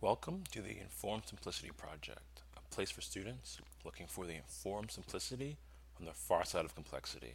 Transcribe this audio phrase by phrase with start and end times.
[0.00, 5.56] Welcome to the Informed Simplicity Project, a place for students looking for the informed simplicity
[5.98, 7.34] on the far side of complexity.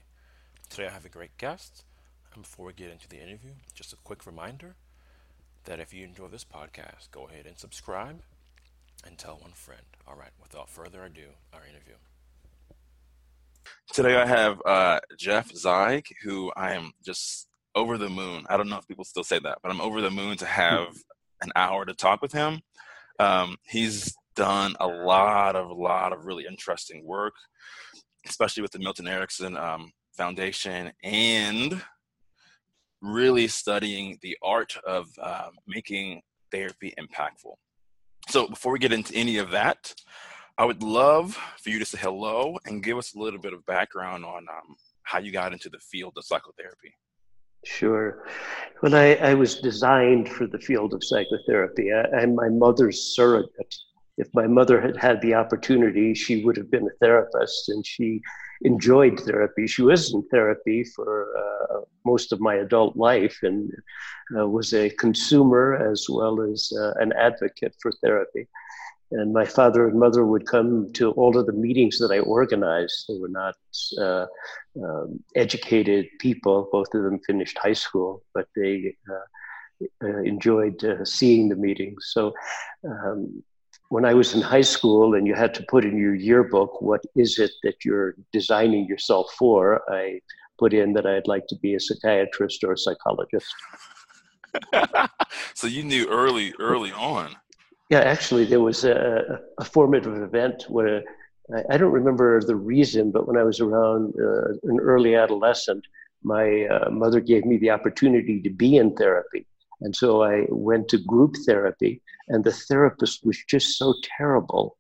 [0.70, 1.84] Today I have a great guest,
[2.34, 4.76] and before we get into the interview, just a quick reminder
[5.66, 8.22] that if you enjoy this podcast, go ahead and subscribe
[9.06, 9.84] and tell one friend.
[10.08, 11.96] All right, without further ado, our interview.
[13.92, 18.46] Today I have uh, Jeff Zeig, who I am just over the moon.
[18.48, 20.96] I don't know if people still say that, but I'm over the moon to have
[21.44, 22.62] an hour to talk with him.
[23.20, 27.34] Um, he's done a lot of a lot of really interesting work,
[28.28, 31.82] especially with the Milton Erickson um, Foundation and
[33.02, 37.54] really studying the art of uh, making therapy impactful.
[38.30, 39.94] So before we get into any of that,
[40.58, 43.66] I would love for you to say hello and give us a little bit of
[43.66, 46.94] background on um, how you got into the field of psychotherapy.
[47.64, 48.24] Sure.
[48.82, 53.76] When I, I was designed for the field of psychotherapy, I, I'm my mother's surrogate.
[54.18, 58.22] If my mother had had the opportunity, she would have been a therapist, and she
[58.64, 59.66] enjoyed therapy.
[59.68, 63.72] She was in therapy for uh, most of my adult life and
[64.38, 68.48] uh, was a consumer as well as uh, an advocate for therapy.
[69.14, 73.06] And my father and mother would come to all of the meetings that I organized.
[73.08, 73.56] They were not
[74.00, 74.26] uh,
[74.84, 76.68] um, educated people.
[76.72, 79.28] Both of them finished high school, but they uh,
[80.04, 82.10] uh, enjoyed uh, seeing the meetings.
[82.12, 82.34] So
[82.90, 83.44] um,
[83.90, 87.04] when I was in high school and you had to put in your yearbook, what
[87.16, 89.82] is it that you're designing yourself for?
[89.94, 90.22] I
[90.58, 93.54] put in that I'd like to be a psychiatrist or a psychologist.
[95.54, 97.36] so you knew early, early on.
[97.94, 101.04] Yeah, actually, there was a, a formative event where
[101.70, 105.86] I, don't remember the reason, but when I was around uh, an early adolescent,
[106.24, 109.46] my uh, mother gave me the opportunity to be in therapy.
[109.82, 114.76] And so I went to group therapy, and the therapist was just so terrible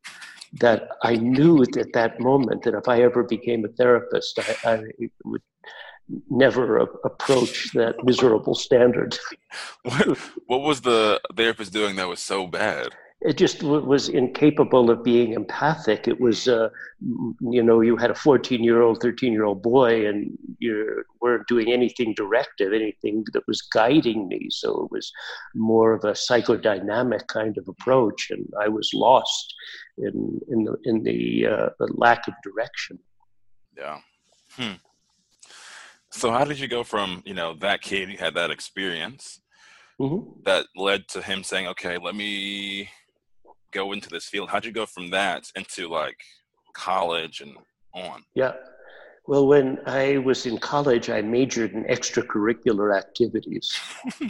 [0.53, 4.84] that I knew at that moment that if I ever became a therapist, I, I
[5.23, 5.44] would
[6.31, 9.19] never a- approach that miserable standard.
[9.84, 12.88] what, what was the therapist doing that was so bad?
[13.23, 16.07] It just w- was incapable of being empathic.
[16.07, 16.69] It was, uh,
[17.39, 21.47] you know, you had a 14 year old, 13 year old boy, and you weren't
[21.47, 24.47] doing anything directive, anything that was guiding me.
[24.50, 25.11] So it was
[25.56, 29.53] more of a psychodynamic kind of approach, and I was lost
[29.97, 33.00] in in the in the, uh, the lack of direction.
[33.78, 34.00] Yeah.
[34.51, 34.73] Hmm.
[36.09, 39.40] So how did you go from you know that kid you had that experience
[40.00, 40.41] mm-hmm.
[40.44, 42.90] that led to him saying, "Okay, let me
[43.73, 44.50] go into this field?
[44.50, 46.17] How'd you go from that into like
[46.73, 47.56] college and
[47.94, 48.23] on?
[48.35, 48.53] Yeah.
[49.25, 53.72] Well, when I was in college, I majored in extracurricular activities.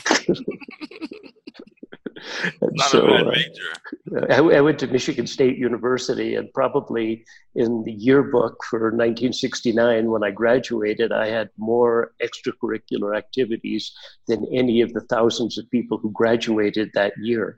[2.61, 4.31] Not so, a bad uh, major.
[4.31, 7.25] I, I, went to Michigan State University, and probably
[7.55, 13.91] in the yearbook for 1969, when I graduated, I had more extracurricular activities
[14.27, 17.57] than any of the thousands of people who graduated that year.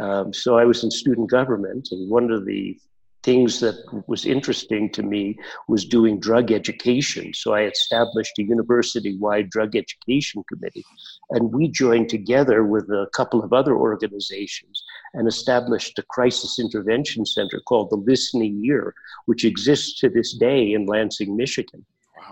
[0.00, 2.78] Um, so I was in student government, and one of the
[3.24, 7.32] things that was interesting to me was doing drug education.
[7.32, 10.84] So I established a university wide drug education committee.
[11.30, 14.84] And we joined together with a couple of other organizations
[15.14, 18.94] and established a crisis intervention center called the Listening Ear,
[19.24, 21.84] which exists to this day in Lansing, Michigan.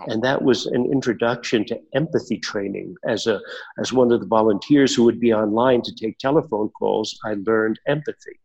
[0.07, 2.95] And that was an introduction to empathy training.
[3.07, 3.39] As a
[3.79, 7.79] as one of the volunteers who would be online to take telephone calls, I learned
[7.87, 8.39] empathy.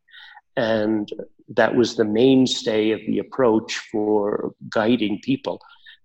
[0.56, 1.10] And
[1.54, 5.60] that was the mainstay of the approach for guiding people.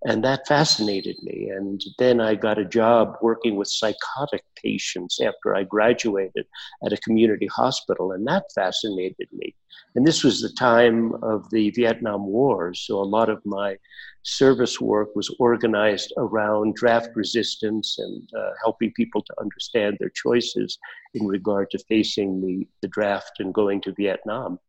[0.06, 1.50] And that fascinated me.
[1.50, 6.46] And then I got a job working with psychotic patients after I graduated
[6.86, 9.56] at a community hospital, and that fascinated me.
[9.96, 13.78] And this was the time of the Vietnam War, so a lot of my
[14.24, 20.78] service work was organized around draft resistance and uh, helping people to understand their choices
[21.14, 24.60] in regard to facing the, the draft and going to Vietnam.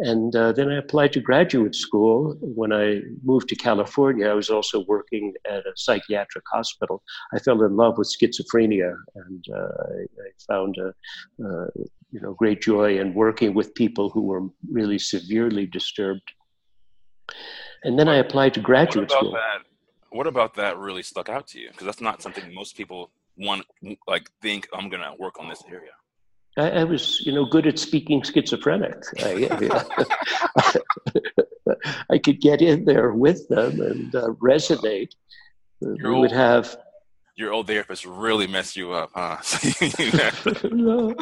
[0.00, 2.36] And uh, then I applied to graduate school.
[2.40, 7.02] When I moved to California, I was also working at a psychiatric hospital.
[7.34, 10.88] I fell in love with schizophrenia, and uh, I, I, found a,
[11.44, 11.66] uh,
[12.12, 16.32] you know great joy in working with people who were really severely disturbed.
[17.84, 19.32] And then I applied to graduate what school.
[19.32, 19.62] That,
[20.10, 21.68] what about that really stuck out to you?
[21.70, 23.64] Because that's not something most people want,
[24.06, 25.90] like, think I'm going to work on this area.
[26.56, 28.96] I, I, was, you know, good at speaking schizophrenic.
[29.20, 29.92] I,
[32.10, 35.12] I could get in there with them and uh, resonate.
[35.80, 36.76] We would have.
[37.38, 39.36] Your old therapist really messed you up, huh?
[40.72, 41.14] no,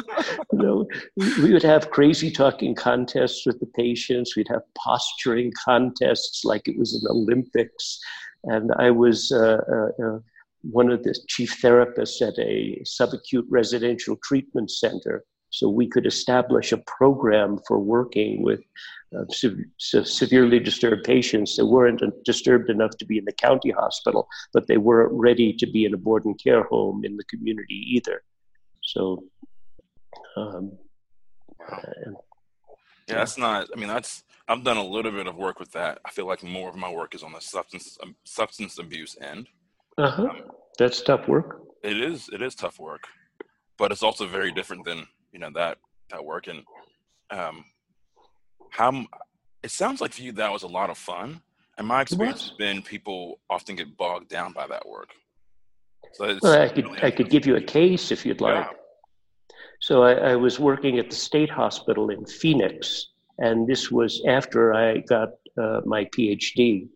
[0.51, 0.87] no.
[1.15, 4.35] We would have crazy talking contests with the patients.
[4.35, 7.99] We'd have posturing contests like it was an Olympics.
[8.45, 10.19] And I was uh, uh, uh,
[10.63, 15.23] one of the chief therapists at a subacute residential treatment center.
[15.57, 18.61] So we could establish a program for working with
[19.17, 24.27] uh, se- severely disturbed patients that weren't disturbed enough to be in the county hospital,
[24.53, 27.73] but they weren't ready to be in a board and care home in the community
[27.95, 28.21] either.
[28.83, 29.23] So,
[30.35, 30.77] um,
[31.59, 31.81] wow.
[31.81, 32.11] uh,
[33.07, 33.67] yeah, that's not.
[33.75, 34.23] I mean, that's.
[34.47, 35.99] I've done a little bit of work with that.
[36.05, 39.47] I feel like more of my work is on the substance um, substance abuse end.
[39.97, 40.23] Uh huh.
[40.23, 40.41] Um,
[40.77, 41.63] that's tough work.
[41.83, 42.29] It is.
[42.31, 43.05] It is tough work,
[43.79, 45.77] but it's also very different than you know that
[46.09, 46.47] that work.
[46.47, 46.63] And
[47.29, 47.65] um,
[48.69, 49.05] how
[49.63, 51.41] it sounds like for you that was a lot of fun.
[51.77, 55.09] And my experience has been people often get bogged down by that work.
[56.13, 58.65] So well, i could really i could give you a case if you'd like.
[58.65, 58.71] Yeah.
[59.79, 63.09] so I, I, was working at the state hospital in phoenix
[63.39, 65.29] and this was after i got
[65.61, 66.87] uh, my phd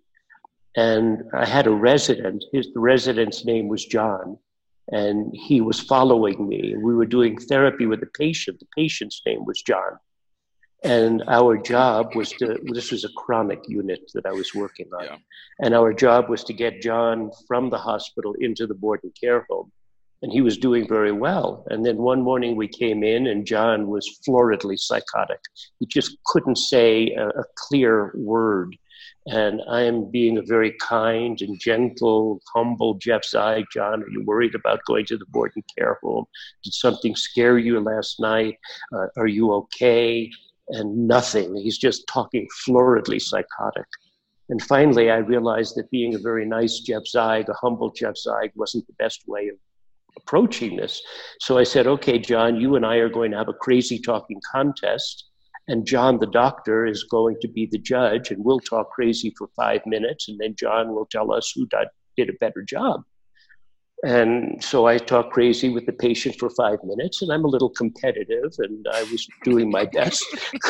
[0.75, 4.37] and i had a resident his the resident's name was john
[4.89, 6.73] and he was following me.
[6.73, 8.59] And we were doing therapy with the patient.
[8.59, 9.97] The patient's name was john.
[10.83, 15.05] And our job was to this was a chronic unit that i was working on.
[15.05, 15.17] Yeah.
[15.59, 19.45] and our job was to get john from the hospital into the board and care
[19.49, 19.71] home.
[20.23, 21.65] And he was doing very well.
[21.71, 25.39] And then one morning we came in and john was floridly psychotic.
[25.79, 28.75] He just couldn't say a, a clear word
[29.27, 33.65] and I am being a very kind and gentle, humble Jeff Zeig.
[33.71, 36.25] John, are you worried about going to the board and care home?
[36.63, 38.57] Did something scare you last night?
[38.93, 40.29] Uh, are you okay?
[40.71, 41.55] and nothing.
[41.55, 43.85] He's just talking floridly psychotic.
[44.49, 48.51] And finally, I realized that being a very nice Jeff Zeig, a humble Jeff Zeig,
[48.55, 49.55] wasn't the best way of
[50.17, 51.01] approaching this.
[51.39, 54.41] So I said, okay, John, you and I are going to have a crazy talking
[54.51, 55.30] contest.
[55.71, 59.47] And John, the doctor, is going to be the judge, and we'll talk crazy for
[59.55, 60.27] five minutes.
[60.27, 61.65] And then John will tell us who
[62.17, 63.05] did a better job.
[64.03, 67.69] And so I talked crazy with the patient for five minutes, and I'm a little
[67.69, 70.25] competitive, and I was doing my best.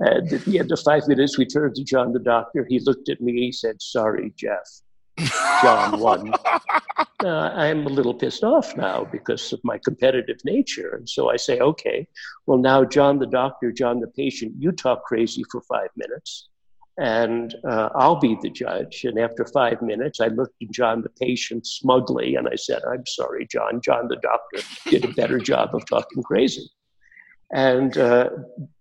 [0.00, 2.64] and at the end of five minutes, we turned to John, the doctor.
[2.66, 4.66] He looked at me, he said, Sorry, Jeff.
[5.62, 6.32] John won.
[7.24, 10.96] Uh, I'm a little pissed off now because of my competitive nature.
[10.96, 12.06] And so I say, okay,
[12.46, 16.50] well, now, John the doctor, John the patient, you talk crazy for five minutes
[16.98, 19.04] and uh, I'll be the judge.
[19.04, 23.04] And after five minutes, I looked at John the patient smugly and I said, I'm
[23.06, 23.80] sorry, John.
[23.82, 26.70] John the doctor did a better job of talking crazy.
[27.52, 28.30] And uh,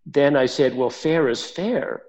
[0.05, 2.03] then I said, Well, fair is fair.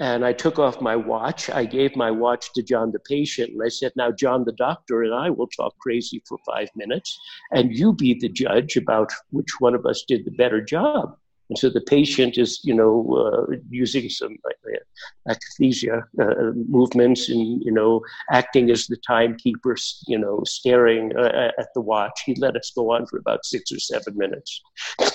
[0.00, 1.50] And I took off my watch.
[1.50, 5.02] I gave my watch to John the patient, and I said, Now, John the doctor
[5.02, 7.18] and I will talk crazy for five minutes,
[7.50, 11.16] and you be the judge about which one of us did the better job.
[11.48, 17.62] And so the patient is, you know, uh, using some uh, akathisia uh, movements and,
[17.62, 22.22] you know, acting as the timekeeper, you know, staring uh, at the watch.
[22.26, 24.60] He let us go on for about six or seven minutes.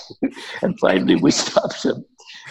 [0.63, 2.03] and finally we stopped him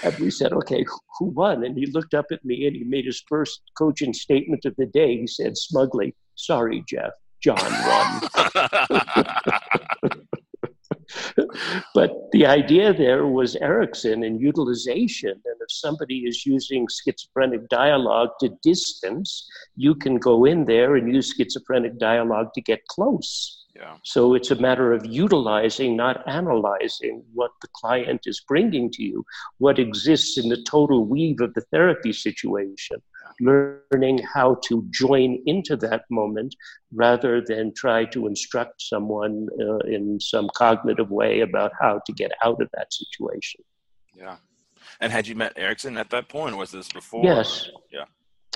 [0.05, 0.85] and we said, okay,
[1.19, 1.65] who won?
[1.65, 4.87] And he looked up at me and he made his first coaching statement of the
[4.87, 5.19] day.
[5.19, 7.13] He said smugly, sorry, Jeff,
[7.43, 8.21] John won.
[11.95, 15.31] but the idea there was Erickson and utilization.
[15.31, 21.13] And if somebody is using schizophrenic dialogue to distance, you can go in there and
[21.13, 23.59] use schizophrenic dialogue to get close.
[23.75, 23.97] Yeah.
[24.05, 29.25] So it's a matter of utilizing, not analyzing what the client is bringing to you,
[29.59, 33.03] what exists in the total weave of the therapy situation
[33.43, 36.55] learning how to join into that moment
[36.93, 42.31] rather than try to instruct someone uh, in some cognitive way about how to get
[42.45, 43.63] out of that situation.
[44.15, 44.37] Yeah.
[45.01, 46.57] And had you met Erickson at that point?
[46.57, 47.25] Was this before?
[47.25, 47.69] Yes.
[47.91, 48.05] Yeah.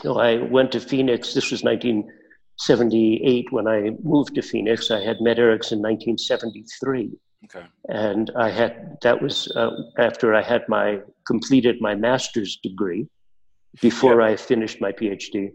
[0.02, 1.34] So I went to Phoenix.
[1.34, 4.90] This was 1978 when I moved to Phoenix.
[4.90, 7.10] I had met Erickson in 1973.
[7.44, 7.66] Okay.
[7.88, 13.08] And I had that was uh, after I had my completed my master's degree
[13.80, 15.52] before I finished my PhD.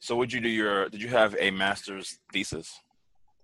[0.00, 0.88] So, would you do your?
[0.88, 2.80] Did you have a master's thesis?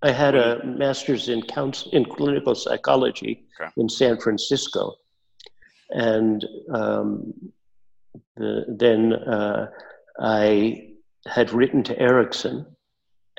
[0.02, 3.70] I had a master's in counsel, in clinical psychology okay.
[3.76, 4.94] in San Francisco,
[5.90, 7.32] and um,
[8.37, 9.70] the, then uh,
[10.20, 10.92] I
[11.26, 12.66] had written to Erickson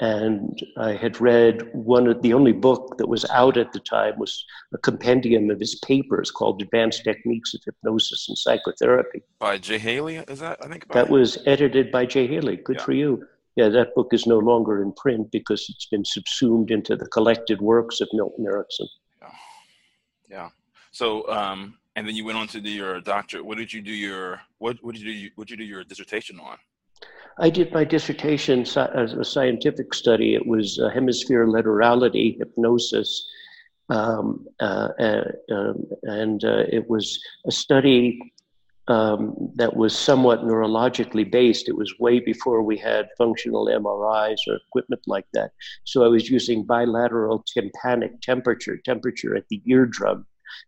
[0.02, 4.18] and I had read one of the only book that was out at the time
[4.18, 9.22] was a compendium of his papers called Advanced Techniques of Hypnosis and Psychotherapy.
[9.40, 10.64] By Jay Haley, is that?
[10.64, 12.58] I think that was edited by Jay Haley.
[12.58, 12.84] Good yeah.
[12.84, 13.28] for you.
[13.56, 17.60] yeah, that book is no longer in print because it's been subsumed into the collected
[17.60, 18.88] works of Milton Erickson.
[19.22, 19.30] Yeah.
[20.30, 20.50] yeah.
[20.92, 23.46] So, um, and then you went on to do your doctorate.
[23.46, 24.78] What did you do your what?
[24.82, 25.30] What did you do?
[25.36, 26.58] What did you do your dissertation on?
[27.38, 30.36] I did my dissertation as a scientific study.
[30.36, 33.28] It was hemisphere laterality hypnosis,
[33.90, 38.34] um, uh, uh, um, and uh, it was a study
[38.88, 41.70] um, that was somewhat neurologically based.
[41.70, 45.52] It was way before we had functional MRIs or equipment like that.
[45.84, 50.26] So I was using bilateral tympanic temperature, temperature at the eardrum,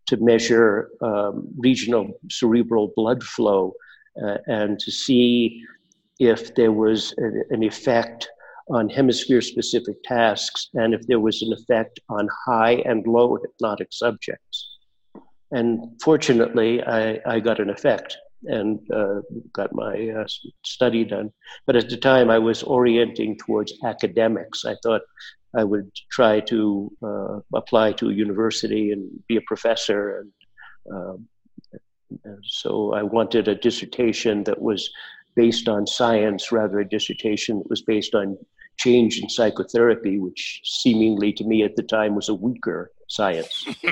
[0.07, 3.73] to measure um, regional cerebral blood flow
[4.23, 5.63] uh, and to see
[6.21, 8.29] if there was an effect
[8.69, 13.87] on hemisphere specific tasks and if there was an effect on high and low hypnotic
[13.89, 14.77] subjects.
[15.51, 20.27] And fortunately, I, I got an effect and uh, got my uh,
[20.63, 21.33] study done.
[21.65, 24.63] But at the time, I was orienting towards academics.
[24.63, 25.01] I thought
[25.57, 30.19] I would try to uh, apply to a university and be a professor.
[30.19, 30.31] And,
[30.93, 31.27] um,
[32.23, 34.87] and so I wanted a dissertation that was
[35.35, 38.37] based on science rather a dissertation that was based on
[38.77, 43.65] change in psychotherapy, which seemingly to me at the time was a weaker science.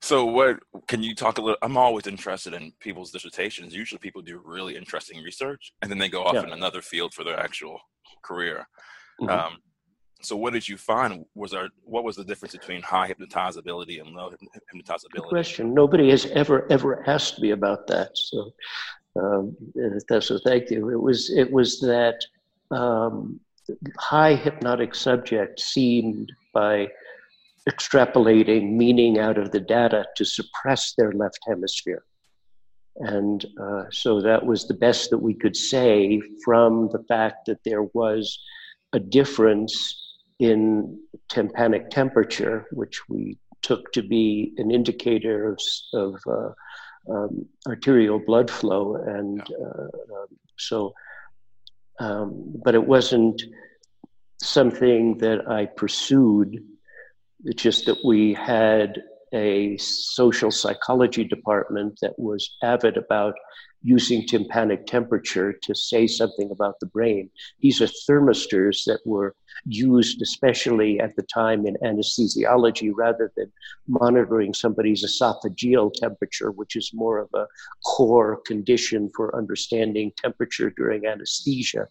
[0.00, 4.22] so what can you talk a little i'm always interested in people's dissertations usually people
[4.22, 6.44] do really interesting research and then they go off yeah.
[6.44, 7.78] in another field for their actual
[8.22, 8.66] career
[9.20, 9.30] mm-hmm.
[9.30, 9.58] um,
[10.20, 11.24] so what did you find?
[11.34, 15.12] Was there what was the difference between high hypnotizability and low hypnotizability?
[15.12, 15.74] Good question.
[15.74, 18.52] Nobody has ever ever asked me about that so
[19.18, 19.56] um,
[20.20, 20.90] so thank you.
[20.90, 22.20] It was it was that
[22.70, 23.40] um,
[23.98, 26.88] high hypnotic subjects seemed by
[27.68, 32.04] extrapolating meaning out of the data to suppress their left hemisphere.
[32.96, 37.62] And uh, so that was the best that we could say from the fact that
[37.64, 38.38] there was
[38.92, 40.07] a difference
[40.38, 45.60] in tympanic temperature, which we took to be an indicator of,
[45.92, 48.96] of uh, um, arterial blood flow.
[48.96, 50.26] And uh, um,
[50.56, 50.94] so,
[51.98, 53.42] um, but it wasn't
[54.40, 56.62] something that I pursued.
[57.44, 59.02] It's just that we had
[59.32, 63.34] a social psychology department that was avid about
[63.82, 67.30] using tympanic temperature to say something about the brain.
[67.60, 73.50] These are thermistors that were used especially at the time in anesthesiology rather than
[73.86, 77.46] monitoring somebody's esophageal temperature, which is more of a
[77.84, 81.86] core condition for understanding temperature during anesthesia.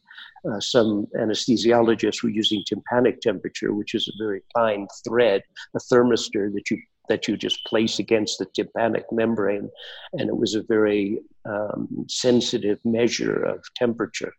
[0.49, 5.41] Uh, some anesthesiologists were using tympanic temperature, which is a very fine thread,
[5.75, 6.77] a thermistor that you
[7.09, 9.69] that you just place against the tympanic membrane,
[10.13, 14.33] and it was a very um, sensitive measure of temperature.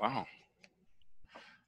[0.00, 0.26] Wow.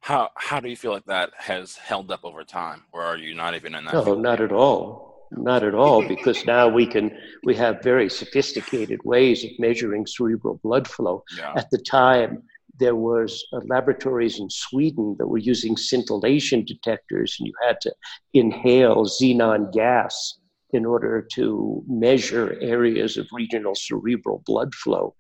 [0.01, 3.35] How how do you feel like that has held up over time, or are you
[3.35, 3.95] not even in that?
[3.95, 4.23] No, field?
[4.23, 5.27] not at all.
[5.33, 7.11] Not at all, because now we can
[7.43, 11.25] we have very sophisticated ways of measuring cerebral blood flow.
[11.37, 11.53] Yeah.
[11.57, 12.45] At the time,
[12.79, 17.95] there was uh, laboratories in Sweden that were using scintillation detectors, and you had to
[18.35, 20.39] inhale xenon gas
[20.73, 25.15] in order to measure areas of regional cerebral blood flow.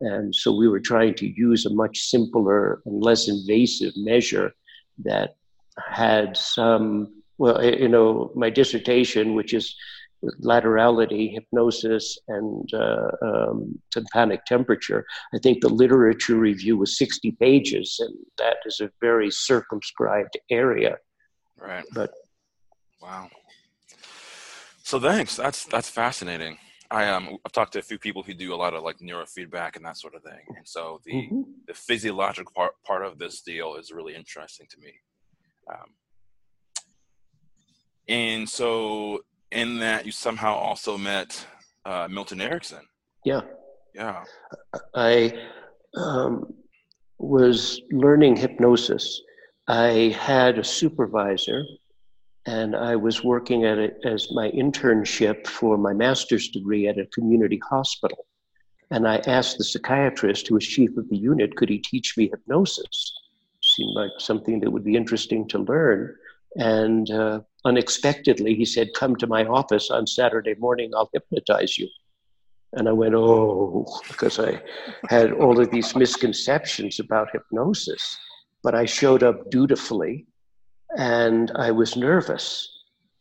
[0.00, 4.52] And so we were trying to use a much simpler and less invasive measure
[5.04, 5.36] that
[5.88, 9.74] had some, well, you know, my dissertation, which is
[10.40, 15.04] laterality, hypnosis, and uh, um, tympanic temperature.
[15.34, 20.96] I think the literature review was 60 pages, and that is a very circumscribed area.
[21.58, 21.84] Right.
[21.92, 22.12] But
[23.00, 23.28] wow.
[24.82, 25.36] So thanks.
[25.36, 26.58] That's that's fascinating.
[26.90, 29.76] I um I've talked to a few people who do a lot of like neurofeedback
[29.76, 31.42] and that sort of thing, and so the mm-hmm.
[31.66, 34.92] the physiological part part of this deal is really interesting to me.
[35.72, 35.94] Um,
[38.08, 39.20] and so
[39.52, 41.46] in that you somehow also met
[41.84, 42.86] uh, Milton Erickson.
[43.24, 43.42] Yeah.
[43.94, 44.24] Yeah.
[44.94, 45.32] I
[45.96, 46.54] um,
[47.18, 49.20] was learning hypnosis.
[49.68, 51.62] I had a supervisor,
[52.46, 57.06] and I was working at it as my internship for my master's degree at a
[57.06, 58.26] community hospital.
[58.90, 62.28] And I asked the psychiatrist, who was chief of the unit, could he teach me
[62.28, 63.14] hypnosis?
[63.62, 66.14] Seemed like something that would be interesting to learn.
[66.56, 71.88] And uh, unexpectedly, he said, Come to my office on Saturday morning, I'll hypnotize you.
[72.74, 74.62] And I went, Oh, because I
[75.08, 78.18] had all of these misconceptions about hypnosis.
[78.62, 80.26] But I showed up dutifully
[80.96, 82.68] and I was nervous.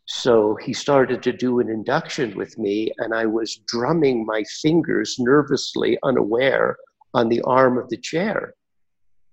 [0.06, 5.16] So he started to do an induction with me, and I was drumming my fingers
[5.20, 6.76] nervously, unaware
[7.14, 8.54] on the arm of the chair.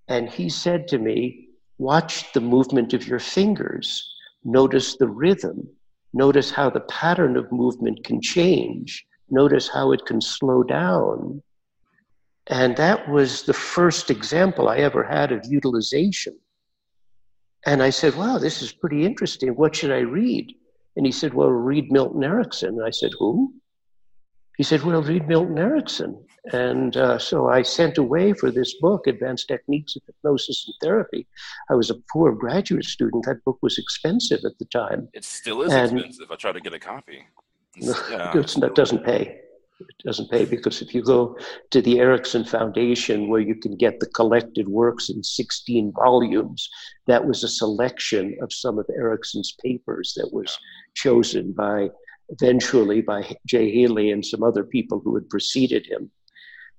[0.07, 1.49] And he said to me,
[1.79, 4.09] Watch the movement of your fingers,
[4.43, 5.67] notice the rhythm,
[6.13, 11.41] notice how the pattern of movement can change, notice how it can slow down.
[12.47, 16.37] And that was the first example I ever had of utilization.
[17.65, 19.49] And I said, Wow, this is pretty interesting.
[19.55, 20.53] What should I read?
[20.95, 22.69] And he said, Well, read Milton Erickson.
[22.69, 23.53] And I said, Who?
[24.59, 26.21] He said, Well, read Milton Erickson.
[26.51, 31.27] And uh, so I sent away for this book, Advanced Techniques of Hypnosis and Therapy.
[31.69, 33.25] I was a poor graduate student.
[33.25, 35.07] That book was expensive at the time.
[35.13, 36.29] It still is and expensive.
[36.29, 37.25] I try to get a copy.
[37.77, 39.39] Yeah, it doesn't pay.
[39.79, 41.37] It doesn't pay because if you go
[41.71, 46.69] to the Erickson Foundation, where you can get the collected works in 16 volumes,
[47.07, 50.57] that was a selection of some of Erickson's papers that was
[50.95, 51.91] chosen by
[52.29, 56.11] eventually by Jay Haley and some other people who had preceded him.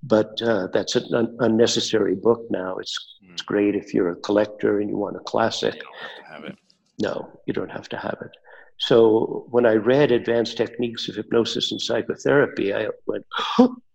[0.03, 2.77] But uh, that's an un- unnecessary book now.
[2.79, 3.33] It's, mm.
[3.33, 5.75] it's great if you're a collector and you want a classic.
[5.75, 6.55] You.
[7.03, 8.31] No, you don't have to have it.
[8.79, 13.27] So when I read Advanced Techniques of Hypnosis and Psychotherapy, I went,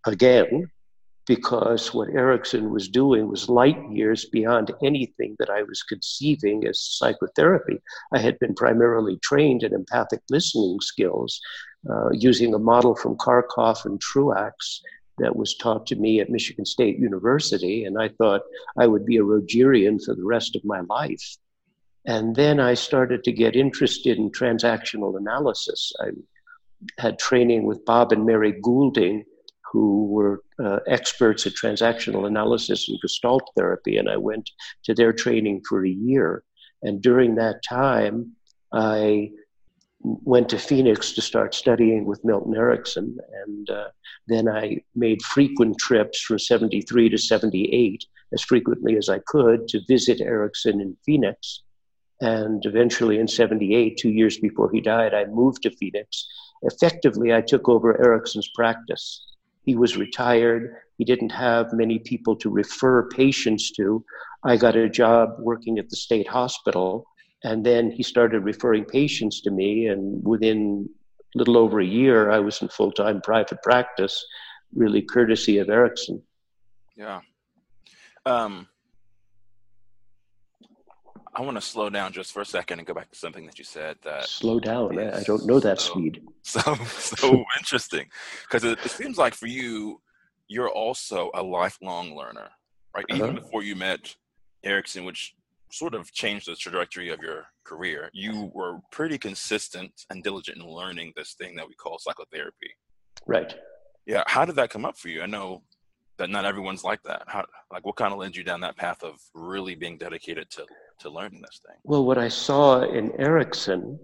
[0.06, 0.70] again,
[1.26, 6.80] because what Erickson was doing was light years beyond anything that I was conceiving as
[6.80, 7.80] psychotherapy.
[8.14, 11.40] I had been primarily trained in empathic listening skills
[11.90, 14.82] uh, using a model from Carkhuff and Truax
[15.18, 18.42] that was taught to me at Michigan State University, and I thought
[18.78, 21.38] I would be a Rogerian for the rest of my life.
[22.06, 25.92] And then I started to get interested in transactional analysis.
[26.00, 26.10] I
[27.00, 29.26] had training with Bob and Mary Goulding,
[29.76, 34.50] who were uh, experts at transactional analysis and gestalt therapy, and I went
[34.86, 36.44] to their training for a year.
[36.82, 38.32] And during that time,
[38.72, 39.32] I
[40.00, 43.90] went to Phoenix to start studying with Milton Erickson, and uh,
[44.28, 49.82] then I made frequent trips from 73 to 78, as frequently as I could, to
[49.90, 51.64] visit Erickson in Phoenix.
[52.22, 56.26] And eventually in 78, two years before he died, I moved to Phoenix.
[56.62, 59.35] Effectively, I took over Erickson's practice.
[59.66, 60.76] He was retired.
[60.98, 64.06] He didn't have many people to refer patients to.
[64.44, 67.06] I got a job working at the state hospital,
[67.44, 69.88] and then he started referring patients to me.
[69.88, 70.88] And within
[71.36, 74.24] a little over a year, I was in full time private practice,
[74.74, 76.22] really courtesy of Erickson.
[76.96, 77.22] Yeah.
[78.28, 78.68] Um,
[81.36, 83.60] I want to slow down just for a second and go back to something that
[83.60, 83.98] you said.
[84.04, 84.98] That slow down.
[84.98, 86.24] I don't know that so, speed.
[86.44, 88.08] So so interesting
[88.44, 90.02] because it, it, seems like for you,
[90.48, 92.50] you're also a lifelong learner,
[92.96, 93.06] right?
[93.12, 93.24] Uh-huh.
[93.24, 94.16] Even before you met
[94.64, 95.36] Erickson, which
[95.72, 100.66] sort of changed the trajectory of your career, you were pretty consistent and diligent in
[100.66, 102.70] learning this thing that we call psychotherapy.
[103.28, 103.54] Right.
[104.06, 104.24] Yeah.
[104.28, 105.22] How did that come up for you?
[105.22, 105.64] I know
[106.18, 107.24] that not everyone's like that.
[107.28, 110.66] How, like, what kind of led you down that path of really being dedicated to
[111.00, 111.78] to learning this thing?
[111.84, 114.00] Well, what I saw in Erickson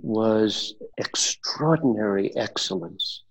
[0.00, 3.22] was extraordinary excellence.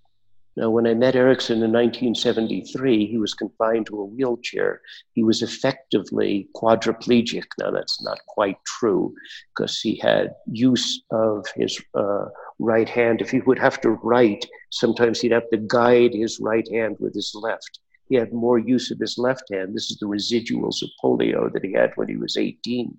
[0.56, 4.82] Now, when I met Erickson in 1973, he was confined to a wheelchair.
[5.13, 7.46] He was effectively quadriplegic.
[7.60, 9.16] Now, that's not quite true
[9.56, 12.26] because he had use of his uh,
[12.60, 13.20] right hand.
[13.20, 17.16] If he would have to write, sometimes he'd have to guide his right hand with
[17.16, 17.80] his left
[18.13, 19.73] he had more use of his left hand.
[19.73, 22.95] This is the residuals of polio that he had when he was 18.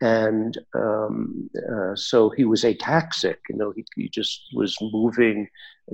[0.00, 5.46] And um, uh, so he was ataxic, you know, he, he just was moving.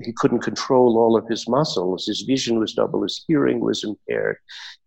[0.05, 2.07] He couldn't control all of his muscles.
[2.07, 4.37] His vision was double, his hearing was impaired.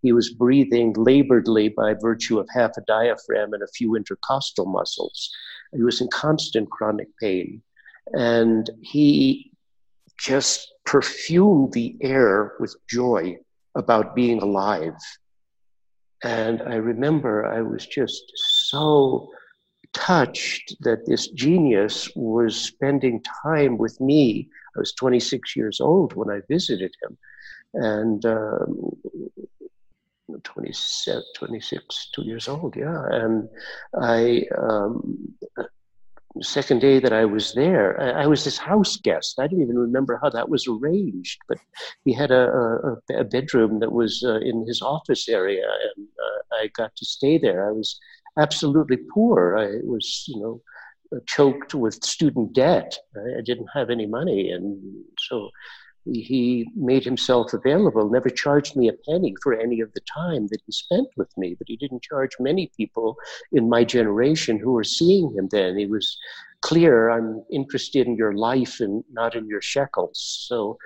[0.02, 5.30] He was breathing laboredly by virtue of half a diaphragm and a few intercostal muscles.
[5.76, 7.62] He was in constant chronic pain.
[8.14, 9.52] And he
[10.18, 13.38] just perfumed the air with joy
[13.76, 14.98] about being alive.
[16.24, 19.30] And I remember I was just so
[19.94, 24.50] touched that this genius was spending time with me.
[24.76, 27.18] I was 26 years old when I visited him.
[27.74, 28.92] And um,
[30.44, 33.04] 27, 26, two years old, yeah.
[33.12, 33.50] And
[34.00, 35.36] I, um,
[36.42, 39.40] second day that I was there, I, I, was his house guest.
[39.40, 41.58] I didn't even remember how that was arranged, but
[42.06, 46.56] he had a, a, a bedroom that was uh, in his office area, and uh,
[46.62, 47.68] I got to stay there.
[47.68, 48.00] I was
[48.38, 49.58] absolutely poor.
[49.58, 50.62] I was, you know,
[51.26, 52.98] choked with student debt.
[53.16, 55.50] I, I didn't have any money, and so
[56.06, 60.62] he made himself available, never charged me a penny for any of the time that
[60.66, 63.16] he spent with me, but he didn't charge many people
[63.52, 65.78] in my generation who were seeing him then.
[65.78, 66.18] He was
[66.62, 70.46] clear, I'm interested in your life and not in your shekels.
[70.48, 70.78] So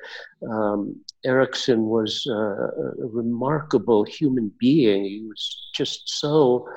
[0.49, 0.95] um,
[1.25, 5.03] Erickson was a remarkable human being.
[5.03, 6.67] He was just so.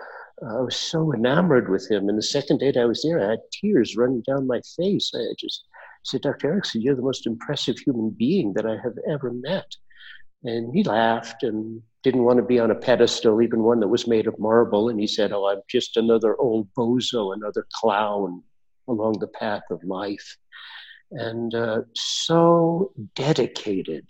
[0.43, 2.11] Uh, I was so enamored with him.
[2.11, 5.11] And the second date I was there, I had tears running down my face.
[5.15, 5.65] I just
[6.07, 6.49] said, Dr.
[6.49, 9.67] Erickson, you're the most impressive human being that I have ever met.
[10.45, 14.07] And he laughed and didn't want to be on a pedestal, even one that was
[14.07, 14.89] made of marble.
[14.89, 18.43] And he said, Oh, I'm just another old bozo, another clown
[18.89, 20.37] along the path of life.
[21.11, 24.09] And uh, so dedicated.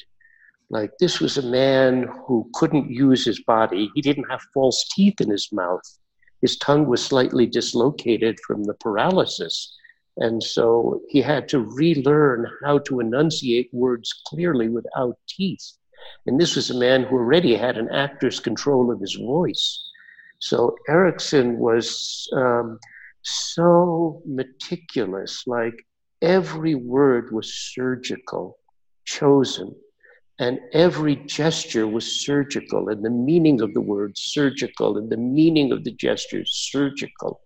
[0.68, 3.90] Like this was a man who couldn't use his body.
[3.94, 5.82] He didn't have false teeth in his mouth.
[6.42, 9.74] His tongue was slightly dislocated from the paralysis.
[10.18, 15.72] And so he had to relearn how to enunciate words clearly without teeth.
[16.26, 19.82] And this was a man who already had an actor's control of his voice.
[20.38, 22.78] So Erickson was um,
[23.22, 25.74] so meticulous, like
[26.22, 28.58] every word was surgical,
[29.04, 29.74] chosen,
[30.38, 35.72] and every gesture was surgical, and the meaning of the word surgical, and the meaning
[35.72, 37.40] of the gesture surgical.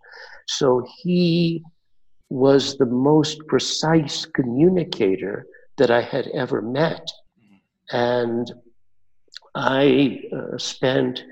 [0.48, 1.62] So he
[2.30, 7.06] was the most precise communicator that I had ever met.
[7.90, 8.50] And
[9.54, 11.24] I uh, spent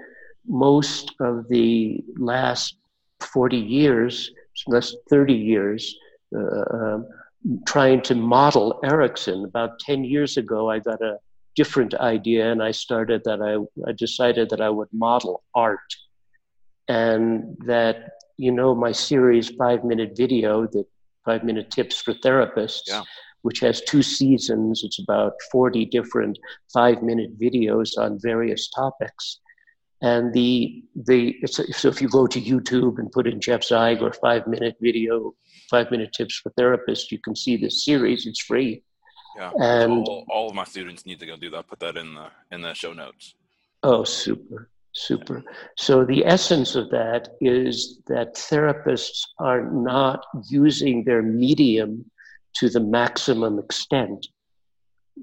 [0.47, 2.77] most of the last
[3.21, 4.31] 40 years,
[4.67, 5.95] last 30 years,
[6.37, 7.07] uh, um,
[7.67, 9.45] trying to model Erickson.
[9.45, 11.19] About 10 years ago, I got a
[11.55, 13.55] different idea and I started that I,
[13.89, 15.95] I decided that I would model art
[16.89, 20.87] and that you know my series five minute video that
[21.27, 23.03] five minute tips for therapists yeah.
[23.43, 24.83] which has two seasons.
[24.85, 26.39] It's about 40 different
[26.73, 29.41] five minute videos on various topics.
[30.01, 34.47] And the the so if you go to youtube and put in jeff or five
[34.47, 35.35] minute video
[35.69, 38.25] five minute tips for therapists you can see this series.
[38.25, 38.85] It's free.
[39.37, 39.51] Yeah.
[39.61, 41.67] And all, all of my students need to go do that.
[41.67, 43.35] Put that in the in the show notes.
[43.83, 45.45] Oh super Super.
[45.77, 52.11] So the essence of that is that therapists are not using their medium
[52.57, 54.27] to the maximum extent.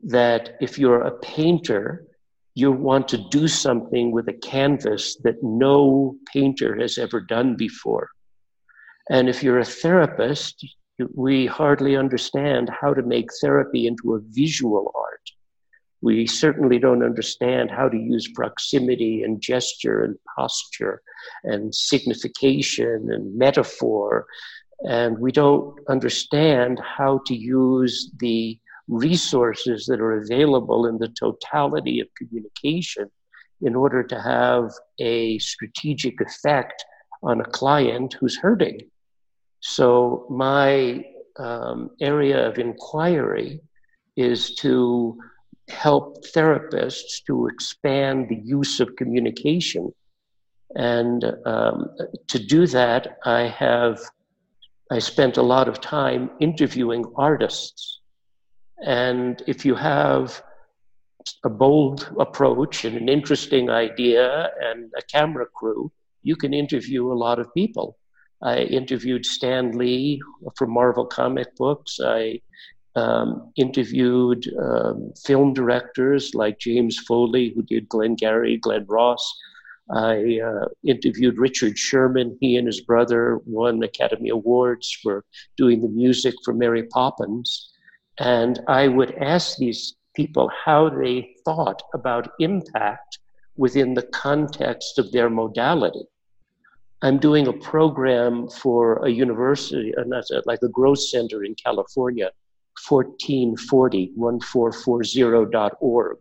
[0.04, 2.08] That if you're a painter,
[2.54, 8.08] you want to do something with a canvas that no painter has ever done before.
[9.10, 10.66] And if you're a therapist,
[11.14, 15.32] we hardly understand how to make therapy into a visual art
[16.06, 21.02] we certainly don't understand how to use proximity and gesture and posture
[21.44, 24.28] and signification and metaphor.
[24.88, 32.00] And we don't understand how to use the resources that are available in the totality
[32.02, 33.10] of communication
[33.64, 36.86] in order to have a strategic effect
[37.24, 38.78] on a client who's hurting.
[39.62, 41.04] So, my
[41.40, 43.62] um, area of inquiry
[44.16, 45.18] is to
[45.70, 49.92] help therapists to expand the use of communication.
[50.76, 51.90] And um,
[52.28, 54.00] to do that, I have
[54.92, 58.02] I spent a lot of time interviewing artists.
[58.86, 60.44] And if you have
[61.44, 67.18] a bold approach and an interesting idea and a camera crew, you can interview a
[67.26, 67.98] lot of people.
[68.44, 70.22] I interviewed Stan Lee
[70.56, 72.00] from Marvel Comic Books.
[72.04, 72.42] I
[72.96, 79.38] um, interviewed um, film directors like James Foley, who did Glenn Glengarry, Glen Ross.
[79.92, 82.38] I uh, interviewed Richard Sherman.
[82.42, 85.24] He and his brother won Academy Awards for
[85.58, 87.72] doing the music for Mary Poppins.
[88.20, 93.20] And I would ask these people how they thought about impact
[93.58, 96.06] within the context of their modality.
[97.02, 102.32] I'm doing a program for a university, uh, like a growth center in California
[102.88, 106.18] 1440, 1440.org.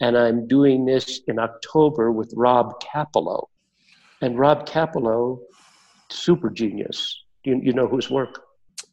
[0.00, 3.48] And I'm doing this in October with Rob Kapilow.
[4.20, 5.40] And Rob Kapilow,
[6.10, 7.24] super genius.
[7.44, 8.42] You, you know whose work?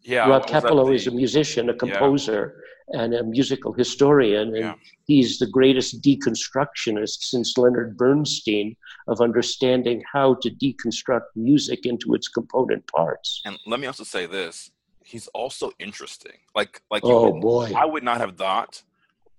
[0.03, 0.29] Yeah.
[0.29, 3.01] Rob Kapilow the, is a musician, a composer, yeah.
[3.01, 4.49] and a musical historian.
[4.49, 4.75] And yeah.
[5.05, 8.75] he's the greatest deconstructionist since Leonard Bernstein
[9.07, 13.41] of understanding how to deconstruct music into its component parts.
[13.45, 14.71] And let me also say this
[15.03, 16.37] he's also interesting.
[16.55, 18.83] Like like oh boy, I would not have thought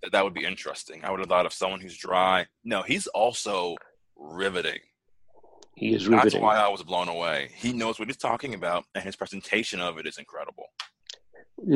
[0.02, 1.04] that that would be interesting.
[1.04, 2.46] I would have thought of someone who's dry.
[2.64, 3.76] No, he's also
[4.16, 4.80] riveting.
[5.76, 6.40] He is riveting.
[6.40, 7.50] That's why I was blown away.
[7.54, 10.66] He knows what he's talking about, and his presentation of it is incredible.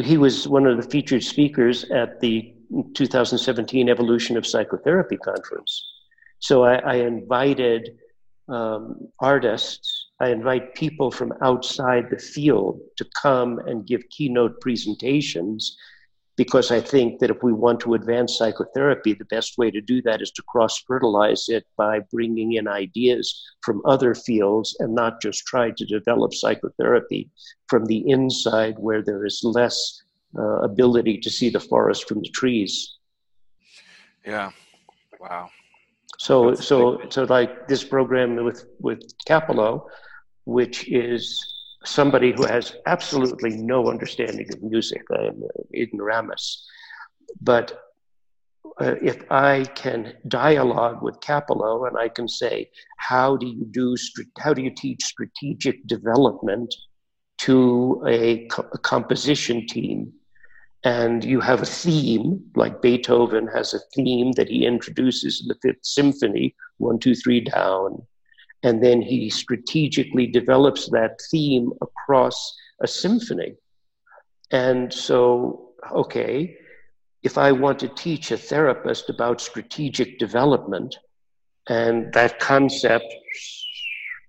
[0.03, 2.55] he was one of the featured speakers at the
[2.95, 5.85] 2017 Evolution of Psychotherapy conference.
[6.39, 7.99] So I, I invited
[8.49, 15.77] um, artists, I invite people from outside the field to come and give keynote presentations
[16.39, 20.01] because I think that if we want to advance psychotherapy, the best way to do
[20.03, 25.21] that is to cross fertilize it by bringing in ideas from other fields and not
[25.21, 27.29] just try to develop psychotherapy
[27.67, 30.03] from the inside where there is less
[30.39, 32.99] uh, ability to see the forest from the trees.
[34.25, 34.51] Yeah.
[35.21, 35.51] Wow.
[36.19, 39.87] So, so, so like this program with with Kapilow,
[40.49, 41.23] which is
[41.85, 45.03] somebody who has absolutely no understanding of music.
[45.13, 45.43] I am
[45.75, 46.67] ignoramus.
[47.43, 47.79] But
[48.81, 53.95] uh, if I can dialogue with Kapilow and I can say, how do you do,
[54.39, 56.75] how do you teach strategic development
[57.43, 60.11] to a, co- a composition team?
[60.83, 65.59] And you have a theme, like Beethoven has a theme that he introduces in the
[65.61, 68.07] Fifth Symphony, one, two, three, down
[68.63, 73.55] and then he strategically develops that theme across a symphony.
[74.51, 76.57] And so, okay,
[77.23, 80.97] if I want to teach a therapist about strategic development,
[81.69, 83.15] and that concept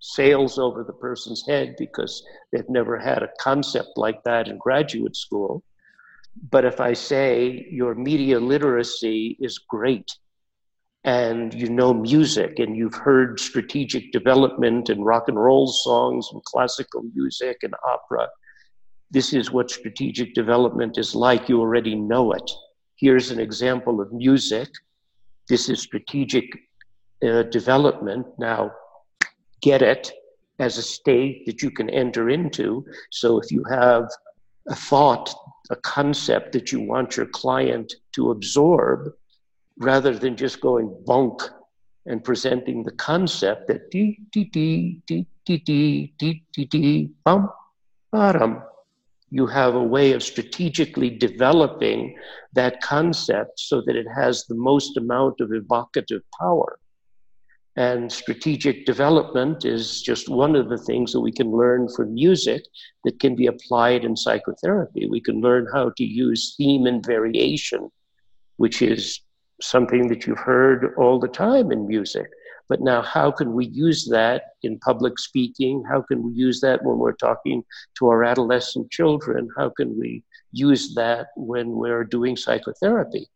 [0.02, 5.16] sails over the person's head because they've never had a concept like that in graduate
[5.16, 5.64] school.
[6.52, 10.10] But if I say your media literacy is great,
[11.04, 16.44] and you know music and you've heard strategic development and rock and roll songs and
[16.44, 18.28] classical music and opera.
[19.12, 21.50] This is what strategic development is like.
[21.50, 22.52] You already know it.
[22.96, 24.68] Here's an example of music.
[25.48, 26.46] This is strategic
[27.26, 28.28] uh, development.
[28.38, 28.72] Now,
[29.62, 30.12] get it
[30.60, 32.86] as a state that you can enter into.
[33.10, 34.10] So if you have
[34.68, 35.34] a thought,
[35.72, 39.14] a concept that you want your client to absorb,
[39.80, 41.50] rather than just going bonk
[42.06, 47.50] and presenting the concept that dee dee dee dee dee dee dee dee dee bum
[48.12, 48.62] bottom.
[49.32, 52.18] You have a way of strategically developing
[52.54, 56.80] that concept so that it has the most amount of evocative power.
[57.76, 62.64] And strategic development is just one of the things that we can learn from music
[63.04, 65.08] that can be applied in psychotherapy.
[65.08, 67.90] We can learn how to use theme and variation,
[68.58, 69.22] which is
[69.62, 72.28] something that you've heard all the time in music.
[72.70, 75.84] But now, how can we use that in public speaking?
[75.90, 77.64] How can we use that when we're talking
[77.98, 79.50] to our adolescent children?
[79.58, 83.28] How can we use that when we're doing psychotherapy?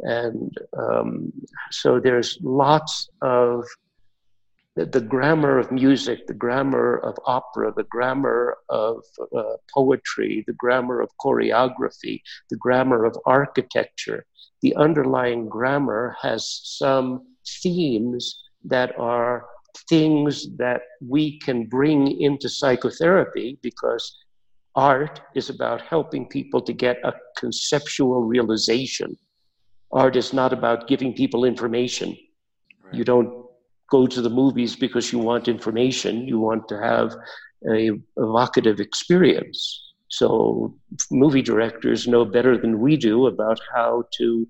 [0.00, 1.32] And um,
[1.70, 3.64] so there's lots of
[4.76, 10.52] the, the, grammar of music, the grammar of opera, the grammar of uh, poetry, the
[10.54, 14.26] grammar of choreography, the grammar of architecture
[14.64, 17.26] the underlying grammar has some
[17.62, 19.44] themes that are
[19.90, 24.24] things that we can bring into psychotherapy because
[24.74, 29.14] art is about helping people to get a conceptual realization.
[29.92, 32.16] Art is not about giving people information.
[32.82, 32.94] Right.
[32.94, 33.44] You don't
[33.90, 37.14] go to the movies because you want information, you want to have
[37.70, 39.58] a evocative experience.
[40.08, 40.74] So,
[41.10, 44.46] movie directors know better than we do about how to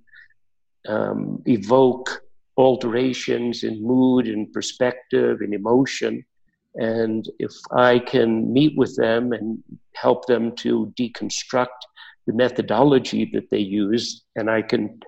[0.89, 2.23] um, evoke
[2.57, 6.25] alterations in mood and perspective and emotion.
[6.77, 9.63] And if I can meet with them and
[9.95, 11.79] help them to deconstruct
[12.27, 15.01] the methodology that they use, and I can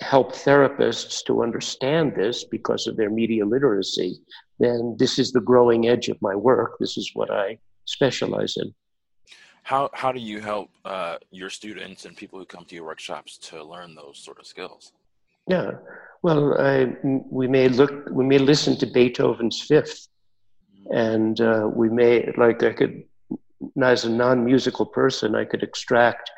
[0.00, 4.18] help therapists to understand this because of their media literacy,
[4.58, 6.76] then this is the growing edge of my work.
[6.80, 8.74] This is what I specialize in.
[9.62, 13.38] How how do you help uh, your students and people who come to your workshops
[13.38, 14.92] to learn those sort of skills?
[15.48, 15.72] Yeah,
[16.22, 20.08] well, I, we may look, we may listen to Beethoven's Fifth,
[20.90, 23.04] and uh, we may like I could,
[23.82, 26.30] as a non-musical person, I could extract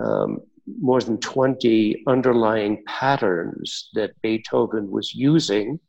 [0.00, 0.40] um,
[0.80, 5.80] more than twenty underlying patterns that Beethoven was using,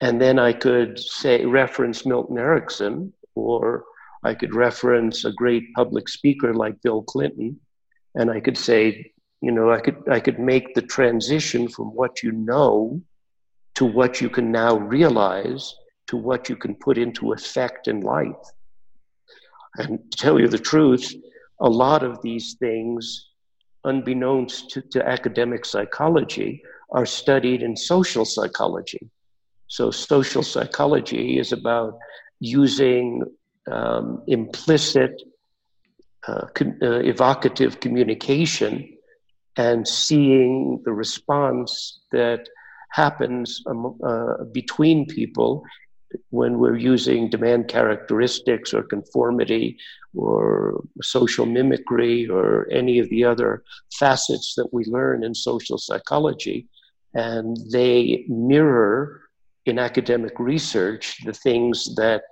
[0.00, 3.84] and then I could say reference Milton Erickson or
[4.22, 7.60] I could reference a great public speaker like Bill Clinton,
[8.14, 12.22] and I could say, you know, I could I could make the transition from what
[12.22, 13.00] you know
[13.74, 15.74] to what you can now realize
[16.06, 18.44] to what you can put into effect in life.
[19.78, 21.12] And to tell you the truth,
[21.60, 23.30] a lot of these things,
[23.84, 29.10] unbeknownst to, to academic psychology, are studied in social psychology.
[29.68, 31.98] So, social psychology is about
[32.40, 33.24] using
[33.70, 35.22] um, implicit
[36.26, 38.88] uh, con- uh, evocative communication
[39.56, 42.48] and seeing the response that
[42.90, 45.64] happens um, uh, between people
[46.30, 49.78] when we're using demand characteristics or conformity
[50.14, 53.62] or social mimicry or any of the other
[53.98, 56.68] facets that we learn in social psychology.
[57.14, 59.22] And they mirror
[59.64, 62.22] in academic research the things that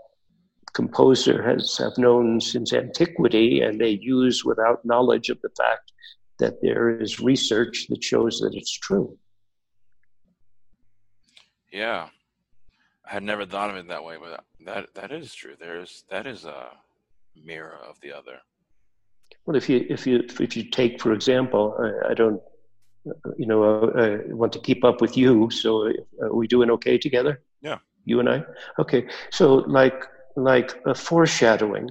[0.74, 5.92] composer has have known since antiquity and they use without knowledge of the fact
[6.38, 9.16] that there is research that shows that it's true.
[11.72, 12.08] Yeah.
[13.08, 15.54] I had never thought of it that way, but that that is true.
[15.58, 16.70] There's that is a
[17.34, 18.38] mirror of the other.
[19.46, 22.40] Well, if you if you if you take, for example, I, I don't,
[23.36, 25.50] you know, I want to keep up with you.
[25.50, 27.42] So, are we doing okay together?
[27.62, 27.78] Yeah.
[28.04, 28.44] You and I.
[28.78, 29.08] Okay.
[29.30, 30.04] So, like
[30.36, 31.90] like a foreshadowing.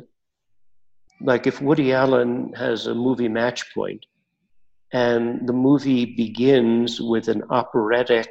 [1.21, 4.05] Like if Woody Allen has a movie match point,
[4.93, 8.29] and the movie begins with an operatic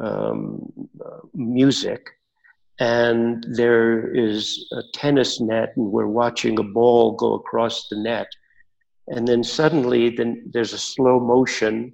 [0.00, 0.72] um,
[1.34, 2.06] music,
[2.80, 8.28] and there is a tennis net, and we're watching a ball go across the net,
[9.08, 11.92] and then suddenly, then there's a slow motion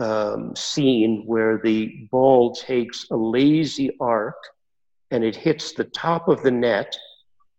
[0.00, 4.36] um, scene where the ball takes a lazy arc
[5.14, 6.92] and it hits the top of the net,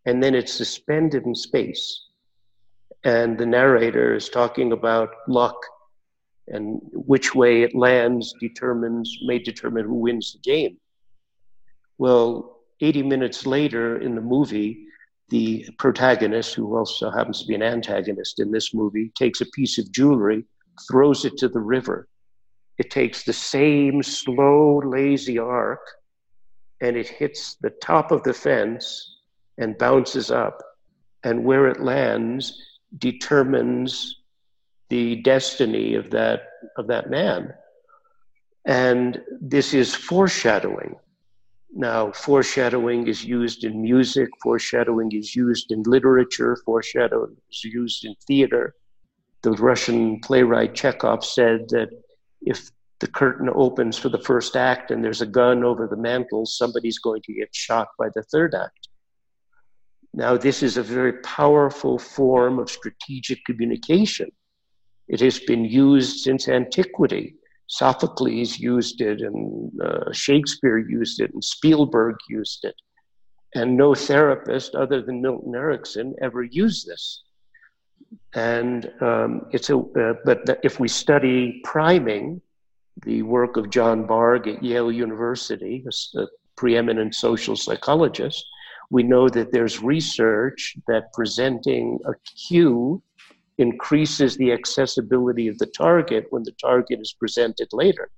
[0.05, 2.01] and then it's suspended in space.
[3.05, 5.55] And the narrator is talking about luck
[6.49, 10.77] and which way it lands determines may determine who wins the game.
[11.97, 14.87] Well, 80 minutes later in the movie,
[15.29, 19.77] the protagonist, who also happens to be an antagonist in this movie, takes a piece
[19.77, 20.43] of jewelry,
[20.91, 22.09] throws it to the river.
[22.77, 25.79] It takes the same slow, lazy arc,
[26.81, 29.17] and it hits the top of the fence
[29.57, 30.61] and bounces up.
[31.23, 32.61] And where it lands
[32.97, 34.21] determines
[34.89, 36.41] the destiny of that
[36.77, 37.53] of that man
[38.65, 40.95] and this is foreshadowing
[41.73, 48.15] now foreshadowing is used in music foreshadowing is used in literature foreshadowing is used in
[48.27, 48.75] theater
[49.41, 51.89] the russian playwright chekhov said that
[52.41, 52.69] if
[53.05, 56.99] the curtain opens for the first act and there's a gun over the mantel somebody's
[56.99, 58.87] going to get shot by the third act
[60.13, 64.29] now this is a very powerful form of strategic communication
[65.07, 67.35] it has been used since antiquity.
[67.67, 72.75] Sophocles used it, and uh, Shakespeare used it, and Spielberg used it.
[73.53, 77.23] And no therapist other than Milton Erickson ever used this.
[78.33, 82.41] And um, it's a, uh, but if we study priming,
[83.03, 88.45] the work of John Bargh at Yale University, a, a preeminent social psychologist,
[88.89, 92.13] we know that there's research that presenting a
[92.47, 93.01] cue
[93.57, 98.09] increases the accessibility of the target when the target is presented later.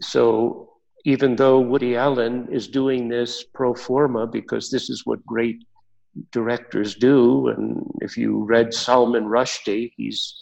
[0.00, 0.70] So
[1.04, 5.64] even though Woody Allen is doing this pro forma because this is what great
[6.32, 10.34] directors do, and if you read Salman Rushdie, he's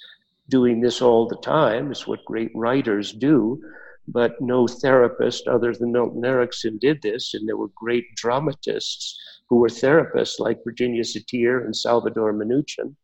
[0.49, 3.63] doing this all the time, it's what great writers do.
[4.07, 9.19] But no therapist other than Milton Erickson did this, and there were great dramatists
[9.51, 12.97] who were therapists like Virginia Satir and Salvador Minuchin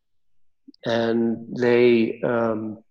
[0.85, 2.83] and they um,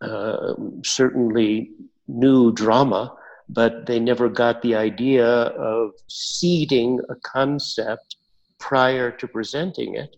[0.00, 0.54] uh,
[0.84, 1.72] certainly
[2.08, 3.14] knew drama,
[3.48, 8.16] but they never got the idea of seeding a concept
[8.58, 10.16] prior to presenting it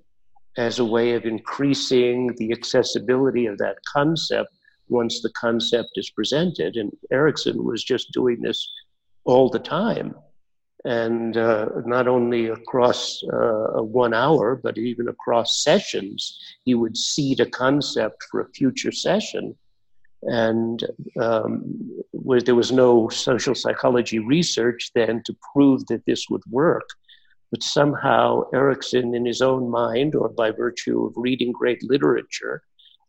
[0.56, 4.50] as a way of increasing the accessibility of that concept
[4.88, 6.76] once the concept is presented.
[6.76, 8.68] And Erickson was just doing this
[9.24, 10.14] all the time
[10.84, 17.40] and uh, not only across uh, one hour, but even across sessions, he would seed
[17.40, 19.56] a concept for a future session.
[20.22, 20.84] And
[21.20, 22.02] um,
[22.44, 26.88] there was no social psychology research then to prove that this would work.
[27.54, 32.64] But somehow Erickson, in his own mind, or by virtue of reading great literature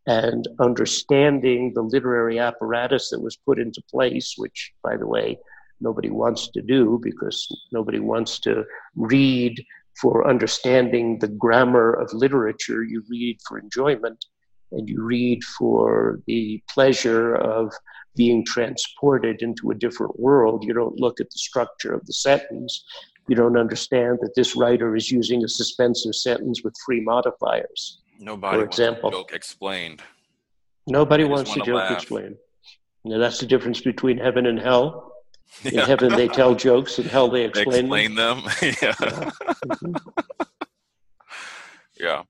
[0.06, 5.40] and understanding the literary apparatus that was put into place, which, by the way,
[5.82, 9.66] nobody wants to do because nobody wants to read
[10.00, 12.84] for understanding the grammar of literature.
[12.84, 14.26] You read for enjoyment
[14.72, 17.74] and you read for the pleasure of
[18.16, 20.64] being transported into a different world.
[20.66, 22.86] You don't look at the structure of the sentence.
[23.28, 28.00] You don't understand that this writer is using a suspensive sentence with free modifiers.
[28.20, 30.02] Nobody for example, joke explained.
[30.88, 32.38] Nobody wants a joke explained.
[33.04, 35.12] Now, that's the difference between heaven and hell.
[35.64, 35.86] In yeah.
[35.86, 37.00] heaven, they tell jokes.
[37.00, 38.44] In hell, they explain, explain them.
[38.44, 38.54] them.
[38.82, 38.94] yeah.
[39.00, 39.30] Yeah.
[39.66, 39.94] Mm-hmm.
[42.00, 42.22] yeah.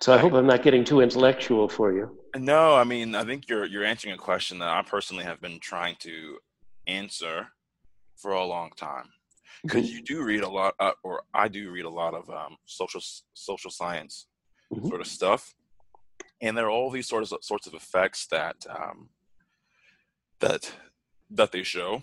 [0.00, 2.16] So I hope I'm not getting too intellectual for you.
[2.36, 5.58] No, I mean I think you're you're answering a question that I personally have been
[5.58, 6.38] trying to
[6.86, 7.48] answer
[8.16, 9.08] for a long time
[9.62, 9.96] because mm-hmm.
[9.96, 13.00] you do read a lot, uh, or I do read a lot of um, social
[13.34, 14.26] social science
[14.72, 14.88] mm-hmm.
[14.88, 15.54] sort of stuff,
[16.40, 19.08] and there are all these sorts of sorts of effects that um,
[20.40, 20.72] that
[21.30, 22.02] that they show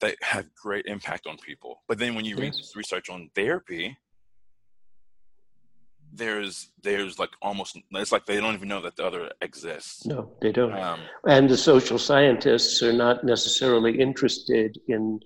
[0.00, 1.82] that have great impact on people.
[1.88, 3.96] But then when you read research on therapy,
[6.12, 10.06] there's there's like almost it's like they don't even know that the other exists.
[10.06, 10.72] No, they don't.
[10.72, 15.20] Um, and the social scientists are not necessarily interested in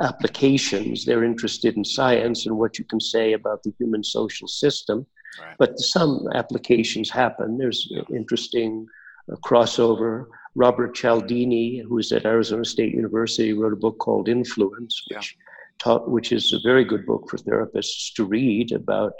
[0.00, 1.04] applications.
[1.04, 5.06] They're interested in science and what you can say about the human social system.
[5.40, 5.56] Right.
[5.58, 7.58] But some applications happen.
[7.58, 8.86] There's interesting
[9.30, 10.26] uh, crossover.
[10.54, 15.44] Robert Cialdini, who is at Arizona State University, wrote a book called Influence, which yeah.
[15.78, 19.14] taught, which is a very good book for therapists to read about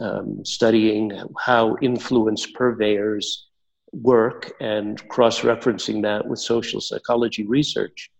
[0.00, 3.48] um, studying how influence purveyors
[3.92, 8.10] work and cross referencing that with social psychology research.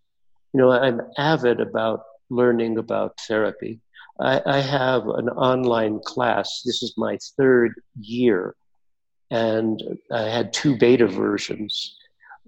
[0.52, 3.80] You know, I'm avid about learning about therapy.
[4.18, 6.62] I, I have an online class.
[6.64, 8.54] This is my third year,
[9.30, 9.82] and
[10.12, 11.96] I had two beta versions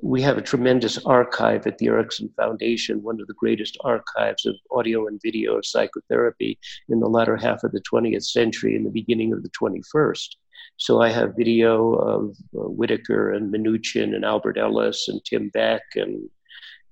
[0.02, 4.56] we have a tremendous archive at the Erickson Foundation, one of the greatest archives of
[4.72, 8.90] audio and video of psychotherapy in the latter half of the 20th century and the
[8.90, 10.28] beginning of the 21st.
[10.76, 15.82] So I have video of uh, Whitaker and Minuchin and Albert Ellis and Tim Beck
[15.94, 16.28] and,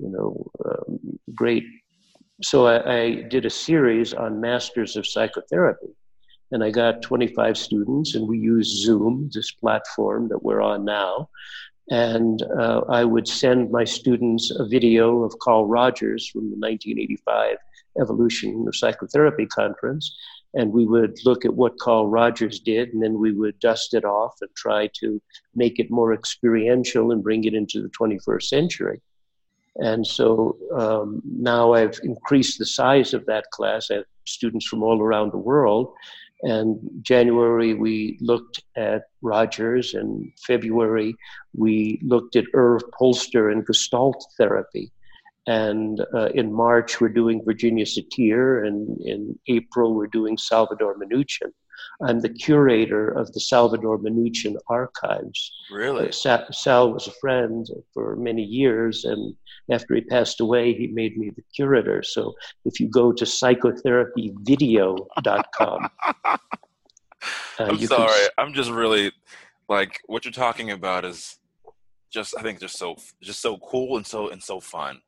[0.00, 0.98] you know, um,
[1.34, 1.64] great.
[2.42, 5.94] So I, I did a series on Masters of Psychotherapy
[6.52, 11.28] and I got 25 students, and we use Zoom, this platform that we're on now,
[11.90, 17.56] and uh, I would send my students a video of Carl Rogers from the 1985
[18.00, 20.16] Evolution of Psychotherapy Conference.
[20.54, 24.04] And we would look at what Carl Rogers did, and then we would dust it
[24.04, 25.20] off and try to
[25.54, 29.00] make it more experiential and bring it into the 21st century.
[29.80, 33.90] And so um, now I've increased the size of that class.
[33.90, 35.92] I have students from all around the world.
[36.42, 41.14] And January, we looked at Rogers, and February,
[41.54, 44.90] we looked at Irv Polster and Gestalt therapy.
[45.46, 51.52] And uh, in March, we're doing Virginia Satir, and in April, we're doing Salvador Minuchin.
[52.02, 55.52] I'm the curator of the Salvador Minuchin archives.
[55.72, 56.08] Really?
[56.08, 59.34] Uh, Sal, Sal was a friend for many years, and
[59.70, 62.02] after he passed away, he made me the curator.
[62.02, 66.36] So if you go to psychotherapyvideo.com, uh,
[67.58, 68.12] I'm sorry.
[68.12, 68.28] Can...
[68.38, 69.12] I'm just really
[69.68, 71.38] like what you're talking about is
[72.10, 75.00] just I think just so just so cool and so and so fun.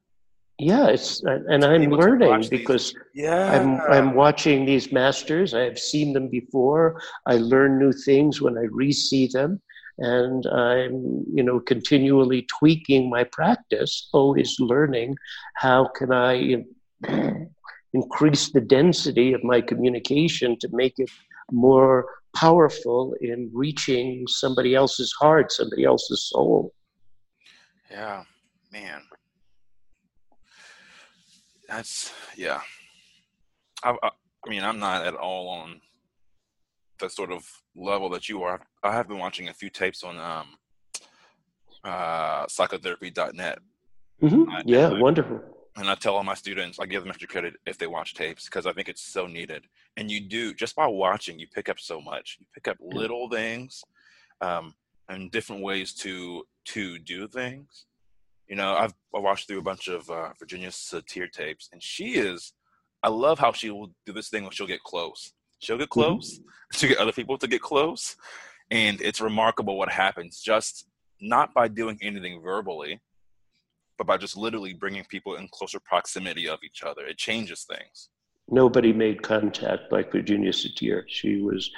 [0.59, 3.53] Yeah it's and i'm learning because yeah.
[3.53, 5.55] I'm i'm watching these masters.
[5.55, 7.03] I've seen them before.
[7.27, 9.61] I learn new things when i re-see them
[9.99, 15.15] and i'm you know continually tweaking my practice always learning
[15.57, 16.65] how can i
[17.93, 21.11] increase the density of my communication to make it
[21.51, 26.73] more powerful in reaching somebody else's heart somebody else's soul
[27.91, 28.23] yeah
[28.73, 29.03] man
[31.73, 32.61] that's yeah.
[33.83, 34.11] I, I,
[34.47, 35.81] I mean, I'm not at all on
[37.03, 37.45] the sort of
[37.77, 38.61] level that you are.
[38.83, 40.47] I have been watching a few tapes on um,
[41.85, 43.59] uh, psychotherapy.net.
[44.23, 44.45] Mm-hmm.
[44.65, 45.41] yeah, I, wonderful.
[45.77, 48.45] And I tell all my students, I give them extra credit if they watch tapes
[48.47, 49.65] because I think it's so needed.
[49.97, 52.39] And you do just by watching, you pick up so much.
[52.41, 53.83] You pick up little things
[54.41, 54.75] um,
[55.09, 57.87] and different ways to to do things
[58.53, 62.17] you know, I've I watched through a bunch of uh, Virginia Satir tapes, and she
[62.17, 62.53] is.
[63.03, 65.33] I love how she will do this thing where she'll get close.
[65.63, 66.01] She'll get mm-hmm.
[66.01, 66.49] close mm-hmm.
[66.79, 68.17] to get other people to get close,
[68.71, 70.87] and it's remarkable what happens just
[71.21, 73.01] not by doing anything verbally,
[73.97, 77.07] but by just literally bringing people in closer proximity of each other.
[77.07, 78.09] It changes things.
[78.49, 81.05] Nobody made contact like Virginia Satir.
[81.07, 81.71] She was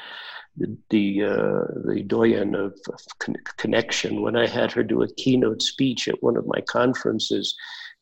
[0.57, 2.79] the the, uh, the doyen of,
[3.19, 4.23] con- connection.
[4.23, 7.55] When I had her do a keynote speech at one of my conferences,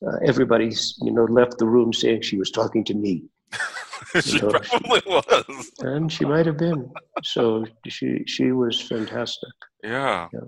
[0.06, 3.24] uh, everybody you know left the room saying she was talking to me.
[4.20, 6.90] she know, probably she, was, and she might have been.
[7.24, 9.50] So she she was fantastic.
[9.82, 10.28] Yeah.
[10.32, 10.40] Yeah.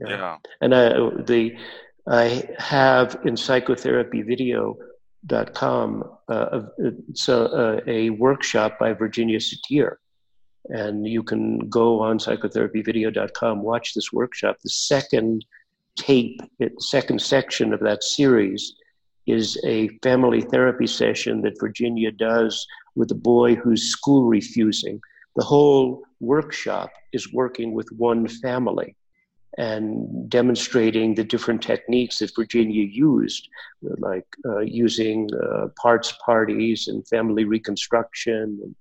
[0.00, 0.08] yeah.
[0.08, 0.36] yeah.
[0.60, 0.88] And I
[1.22, 1.56] the
[2.08, 4.76] I have in psychotherapy video
[5.26, 6.62] dot com uh,
[7.14, 9.96] so uh, a workshop by Virginia Satir
[10.68, 14.56] and you can go on psychotherapyvideo.com, watch this workshop.
[14.62, 15.44] The second
[15.96, 18.74] tape, the second section of that series
[19.28, 25.00] is a family therapy session that Virginia does with a boy who's school refusing.
[25.36, 28.96] The whole workshop is working with one family
[29.58, 33.48] and demonstrating the different techniques that Virginia used,
[33.98, 38.74] like uh, using uh, parts parties and family reconstruction, and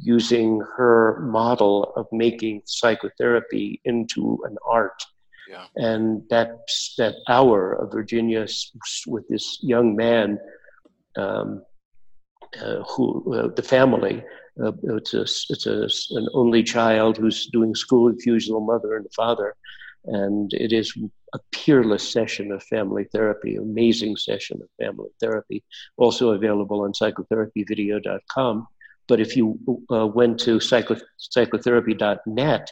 [0.00, 5.00] using her model of making psychotherapy into an art.
[5.48, 5.66] Yeah.
[5.76, 6.58] And that
[6.98, 8.46] that hour of Virginia
[9.06, 10.38] with this young man,
[11.16, 11.62] um,
[12.60, 14.24] uh, who uh, the family,
[14.62, 19.54] uh, it's a it's a, an only child who's doing school usual mother and father,
[20.04, 20.96] and it is
[21.34, 25.62] a peerless session of family therapy, amazing session of family therapy,
[25.96, 28.66] also available on psychotherapyvideo.com.
[29.08, 29.58] But if you
[29.92, 32.70] uh, went to psycho- psychotherapy.net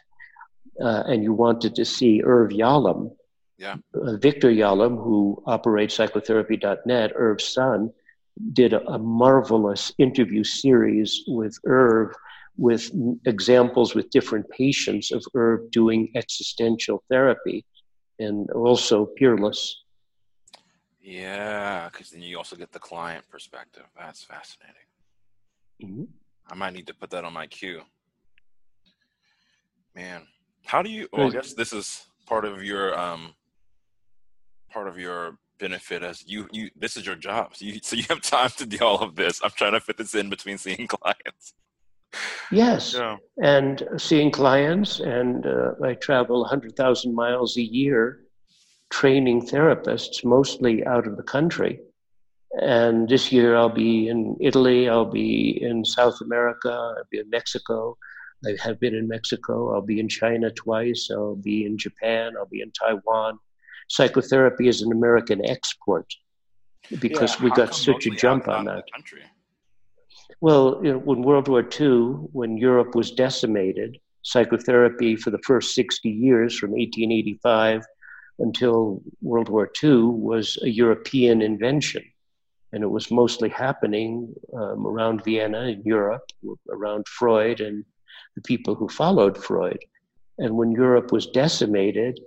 [0.80, 3.10] uh, and you wanted to see Irv Yalom,
[3.58, 3.76] yeah.
[3.94, 7.92] Uh, Victor Yalom, who operates psychotherapy.net, Irv's son,
[8.52, 12.14] did a, a marvelous interview series with Irv
[12.56, 12.90] with
[13.26, 17.64] examples with different patients of Irv doing existential therapy
[18.20, 19.82] and also peerless.
[21.00, 23.84] Yeah, because then you also get the client perspective.
[23.98, 24.74] That's fascinating.
[25.82, 26.04] Mm-hmm.
[26.48, 27.82] I might need to put that on my queue.
[29.94, 30.26] Man,
[30.66, 31.08] how do you?
[31.12, 33.34] Well, I guess this is part of your um,
[34.70, 36.70] part of your benefit as you you.
[36.76, 39.40] This is your job, so you so you have time to do all of this.
[39.42, 41.54] I'm trying to fit this in between seeing clients.
[42.52, 43.16] Yes, yeah.
[43.42, 48.20] and seeing clients, and uh, I travel 100,000 miles a year
[48.90, 51.80] training therapists, mostly out of the country.
[52.60, 57.28] And this year I'll be in Italy, I'll be in South America, I'll be in
[57.28, 57.96] Mexico.
[58.46, 62.46] I have been in Mexico, I'll be in China twice, I'll be in Japan, I'll
[62.46, 63.38] be in Taiwan.
[63.88, 66.06] Psychotherapy is an American export
[67.00, 68.84] because yeah, we got such a jump on that.
[68.92, 69.22] Country?
[70.40, 75.74] Well, you know, when World War II, when Europe was decimated, psychotherapy for the first
[75.74, 77.82] 60 years, from 1885
[78.38, 82.02] until World War II, was a European invention.
[82.72, 86.24] And it was mostly happening um, around Vienna in Europe,
[86.70, 87.84] around Freud and
[88.34, 89.84] the people who followed Freud.
[90.38, 92.20] And when Europe was decimated,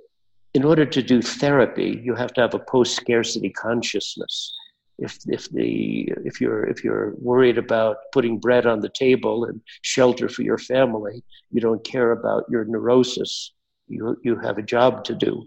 [0.53, 4.53] in order to do therapy, you have to have a post scarcity consciousness
[4.97, 9.61] if if the if you're if you're worried about putting bread on the table and
[9.81, 13.51] shelter for your family, you don't care about your neurosis.
[13.87, 15.43] You you have a job to do.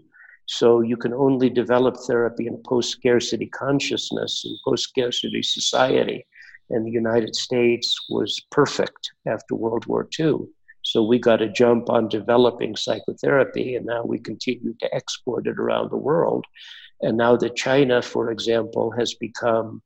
[0.47, 6.25] So you can only develop therapy in post scarcity consciousness and post scarcity society.
[6.71, 10.47] And the United States was perfect after World War II.
[10.83, 15.59] So we got a jump on developing psychotherapy, and now we continue to export it
[15.59, 16.45] around the world.
[17.01, 19.81] And now that China, for example, has become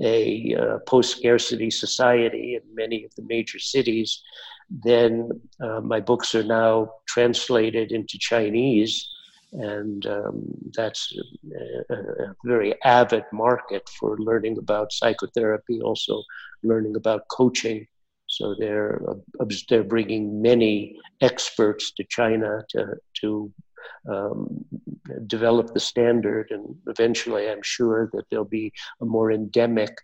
[0.00, 4.22] a uh, post scarcity society in many of the major cities,
[4.70, 5.28] then
[5.60, 9.06] uh, my books are now translated into Chinese.
[9.52, 10.44] And um,
[10.74, 11.12] that's
[11.90, 16.22] a, a, very avid market for learning about psychotherapy, also
[16.62, 17.86] learning about coaching.
[18.28, 23.52] So they're uh, they're bringing many experts to China to to
[24.08, 24.64] um,
[25.26, 29.94] develop the standard, and eventually, I'm sure that there'll be a more endemic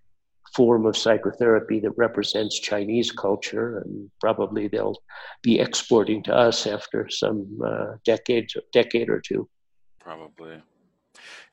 [0.55, 4.97] form of psychotherapy that represents Chinese culture, and probably they'll
[5.43, 9.49] be exporting to us after some uh, decade decade or two.
[10.01, 10.63] Probably,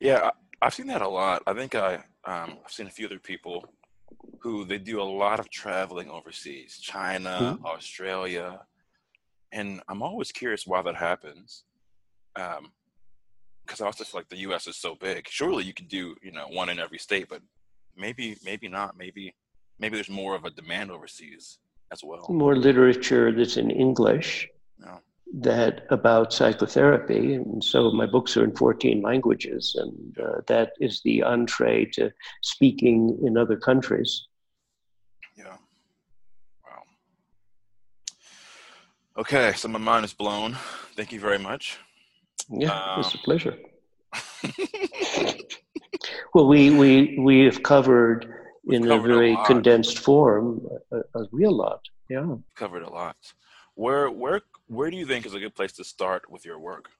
[0.00, 0.30] yeah.
[0.62, 1.42] I've seen that a lot.
[1.46, 3.64] I think I um, I've seen a few other people
[4.40, 7.66] who they do a lot of traveling overseas, China, mm-hmm.
[7.66, 8.60] Australia,
[9.52, 11.64] and I'm always curious why that happens
[12.36, 12.72] um,
[13.64, 14.66] because I also feel like the U.S.
[14.66, 15.26] is so big.
[15.28, 17.42] Surely you could do you know one in every state, but
[17.96, 18.96] maybe maybe not.
[18.96, 19.34] Maybe
[19.78, 21.58] maybe there's more of a demand overseas
[21.92, 22.26] as well.
[22.28, 24.48] More literature that's in English.
[24.80, 24.98] Yeah.
[25.40, 31.02] That about psychotherapy, and so my books are in 14 languages, and uh, that is
[31.02, 34.28] the entree to speaking in other countries.
[35.36, 35.56] Yeah.
[36.64, 36.82] Wow.
[39.18, 40.56] Okay, so my mind is blown.
[40.94, 41.78] Thank you very much.
[42.48, 43.56] Yeah, um, it's a pleasure.
[46.36, 48.26] well, we we we have covered
[48.66, 50.60] in covered a very a condensed form
[50.92, 51.80] a, a, real lot.
[52.10, 53.16] Yeah, covered a lot.
[53.74, 56.90] Where where where do you think is a good place to start with your work?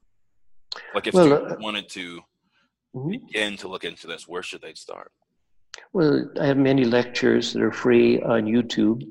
[0.95, 2.22] Like if well, you uh, wanted to
[2.95, 3.11] mm-hmm.
[3.11, 5.12] begin to look into this, where should they start?
[5.93, 9.03] Well, I have many lectures that are free on YouTube,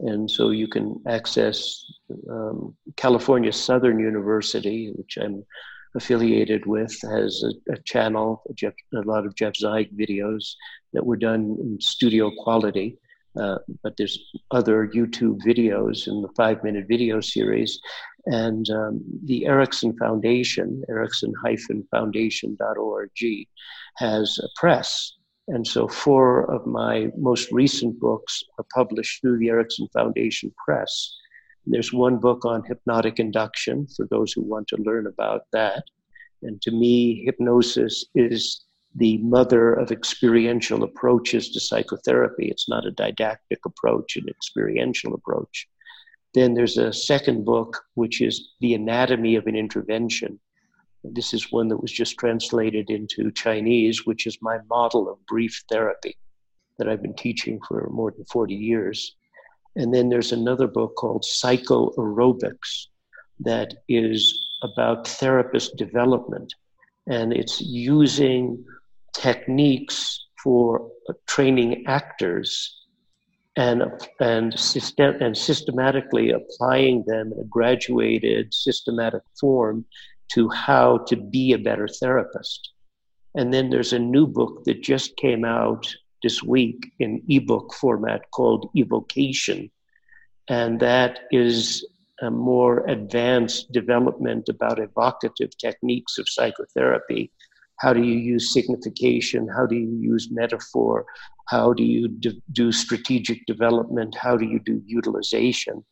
[0.00, 1.84] and so you can access
[2.30, 5.44] um, California Southern University, which I'm
[5.94, 10.54] affiliated with, has a, a channel, a, Jeff, a, lot of Jeff Zeig videos
[10.92, 12.96] that were done in studio quality.
[13.38, 14.18] Uh, but there's
[14.50, 17.78] other YouTube videos in the five minute video series.
[18.26, 23.10] And um, the Erickson Foundation, erickson-foundation.org,
[23.96, 25.12] has a press.
[25.48, 31.16] And so four of my most recent books are published through the Erickson Foundation Press.
[31.70, 35.84] There's one book on hypnotic induction for those who want to learn about that.
[36.42, 38.64] And to me, hypnosis is
[38.94, 42.48] the mother of experiential approaches to psychotherapy.
[42.48, 45.68] It's not a didactic approach, an experiential approach.
[46.34, 50.40] Then there's a second book, which is The Anatomy of an Intervention.
[51.04, 55.64] This is one that was just translated into Chinese, which is my model of brief
[55.70, 56.16] therapy
[56.78, 59.16] that I've been teaching for more than 40 years.
[59.78, 62.86] And then there's another book called Psychoaerobics
[63.40, 66.52] that is about therapist development.
[67.06, 68.64] And it's using
[69.14, 70.90] techniques for
[71.28, 72.74] training actors
[73.56, 73.84] and,
[74.18, 79.84] and, system, and systematically applying them in a graduated, systematic form
[80.32, 82.72] to how to be a better therapist.
[83.36, 85.86] And then there's a new book that just came out
[86.22, 89.70] this week in ebook format called Evocation.
[90.48, 91.86] And that is
[92.20, 97.30] a more advanced development about evocative techniques of psychotherapy.
[97.76, 99.46] How do you use signification?
[99.46, 101.06] How do you use metaphor?
[101.46, 102.08] How do you
[102.52, 104.16] do strategic development?
[104.16, 105.84] How do you do utilization?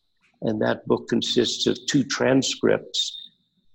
[0.43, 3.17] And that book consists of two transcripts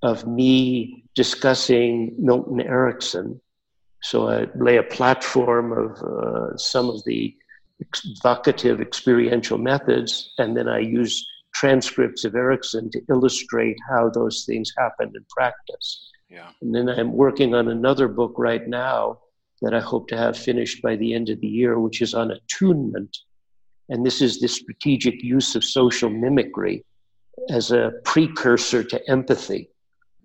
[0.03, 3.39] of me discussing Milton Erickson.
[4.03, 7.35] So I lay a platform of uh, some of the
[8.17, 14.71] evocative experiential methods, and then I use transcripts of Erickson to illustrate how those things
[14.77, 16.09] happen in practice.
[16.29, 16.49] Yeah.
[16.61, 19.19] And then I'm working on another book right now
[19.61, 22.31] that I hope to have finished by the end of the year, which is on
[22.31, 23.15] attunement.
[23.89, 26.85] And this is the strategic use of social mimicry
[27.49, 29.69] as a precursor to empathy.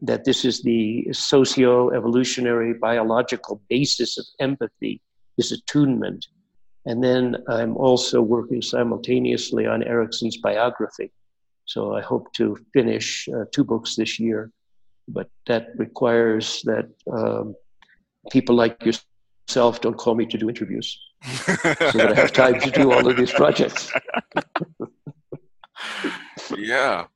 [0.02, 5.00] That this is the socio evolutionary biological basis of empathy,
[5.38, 6.26] is attunement.
[6.84, 11.12] And then I'm also working simultaneously on Erickson's biography.
[11.64, 14.52] So I hope to finish uh, two books this year,
[15.08, 17.56] but that requires that um,
[18.30, 21.52] people like yourself don't call me to do interviews so
[21.94, 23.90] that I have time to do all of these projects.
[26.56, 27.06] yeah,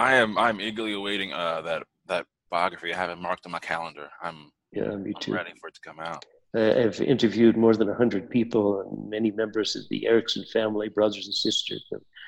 [0.00, 0.38] I am.
[0.38, 2.94] I'm eagerly awaiting uh, that that biography.
[2.94, 4.08] I have it marked on my calendar.
[4.22, 5.32] I'm yeah, me too.
[5.32, 6.24] I'm ready for it to come out.
[6.54, 11.34] I've interviewed more than 100 people and many members of the Erickson family, brothers and
[11.34, 11.84] sisters,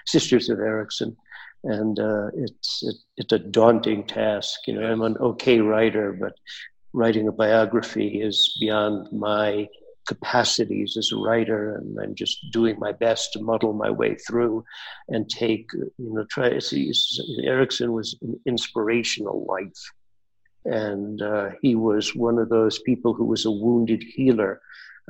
[0.07, 1.17] sisters of Erickson.
[1.65, 4.61] And uh, it's, it, it's a daunting task.
[4.69, 6.35] You know, I'm an okay writer, but
[6.93, 9.67] writing a biography is beyond my
[10.07, 11.77] capacities as a writer.
[11.77, 14.65] And I'm just doing my best to muddle my way through
[15.09, 16.93] and take, you know, try see.
[17.45, 19.93] Erickson was an inspirational life
[20.65, 24.61] and uh, he was one of those people who was a wounded healer.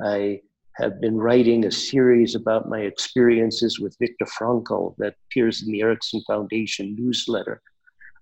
[0.03, 0.41] I
[0.73, 5.81] have been writing a series about my experiences with Viktor Frankl that appears in the
[5.81, 7.61] Erickson Foundation newsletter.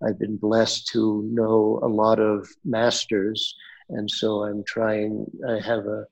[0.06, 3.56] I've been blessed to know a lot of masters,
[3.90, 6.06] and so I'm trying, I have a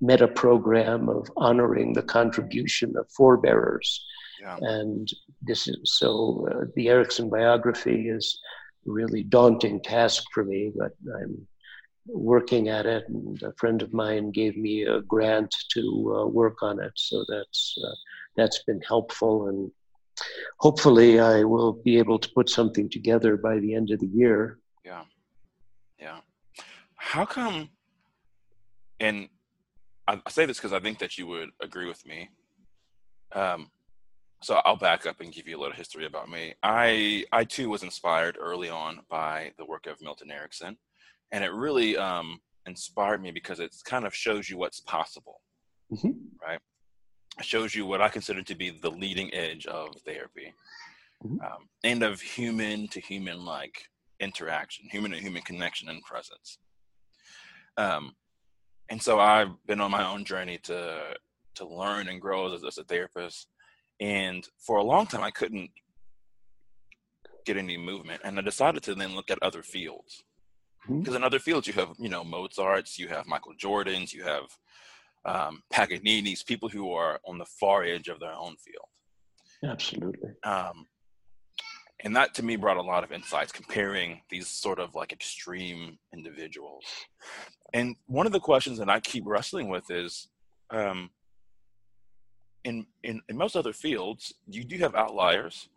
[0.00, 4.00] meta program of honoring the contribution of forebearers.
[4.40, 4.58] Yeah.
[4.60, 5.08] And
[5.42, 8.40] this is so uh, the Erickson biography is
[8.86, 11.46] a really daunting task for me, but I'm
[12.06, 13.04] working at it.
[13.08, 17.24] And a friend of mine gave me a grant to uh, work on it, so
[17.28, 17.94] that's uh,
[18.36, 19.48] that's been helpful.
[19.48, 19.70] And
[20.58, 24.58] hopefully, I will be able to put something together by the end of the year.
[24.84, 25.02] Yeah,
[25.98, 26.20] yeah.
[26.94, 27.70] How come?
[29.00, 29.28] And
[30.08, 32.30] I, I say this because I think that you would agree with me.
[33.32, 33.70] Um,
[34.42, 36.54] so I'll back up and give you a little history about me.
[36.62, 40.76] I I too was inspired early on by the work of Milton Erickson,
[41.32, 45.40] and it really um, inspired me because it kind of shows you what's possible,
[45.92, 46.12] mm-hmm.
[46.40, 46.60] right?
[47.38, 50.54] It shows you what I consider to be the leading edge of therapy,
[51.24, 51.40] mm-hmm.
[51.40, 53.88] um, and of human to human like
[54.20, 56.58] interaction, human to human connection and presence.
[57.76, 58.14] Um,
[58.90, 61.00] and so I've been on my own journey to
[61.56, 63.48] to learn and grow as, as a therapist
[64.00, 65.70] and for a long time, I couldn't
[67.44, 68.20] get any movement.
[68.24, 70.22] And I decided to then look at other fields.
[70.86, 71.16] Because mm-hmm.
[71.16, 74.44] in other fields, you have, you know, Mozart's, you have Michael Jordan's, you have
[75.24, 78.86] um, Paganini's, people who are on the far edge of their own field.
[79.64, 80.30] Absolutely.
[80.44, 80.86] Um,
[82.04, 85.98] and that to me brought a lot of insights comparing these sort of like extreme
[86.14, 86.84] individuals.
[87.74, 90.28] And one of the questions that I keep wrestling with is
[90.70, 91.10] um,
[92.64, 95.68] in, in, in most other fields, you do have outliers,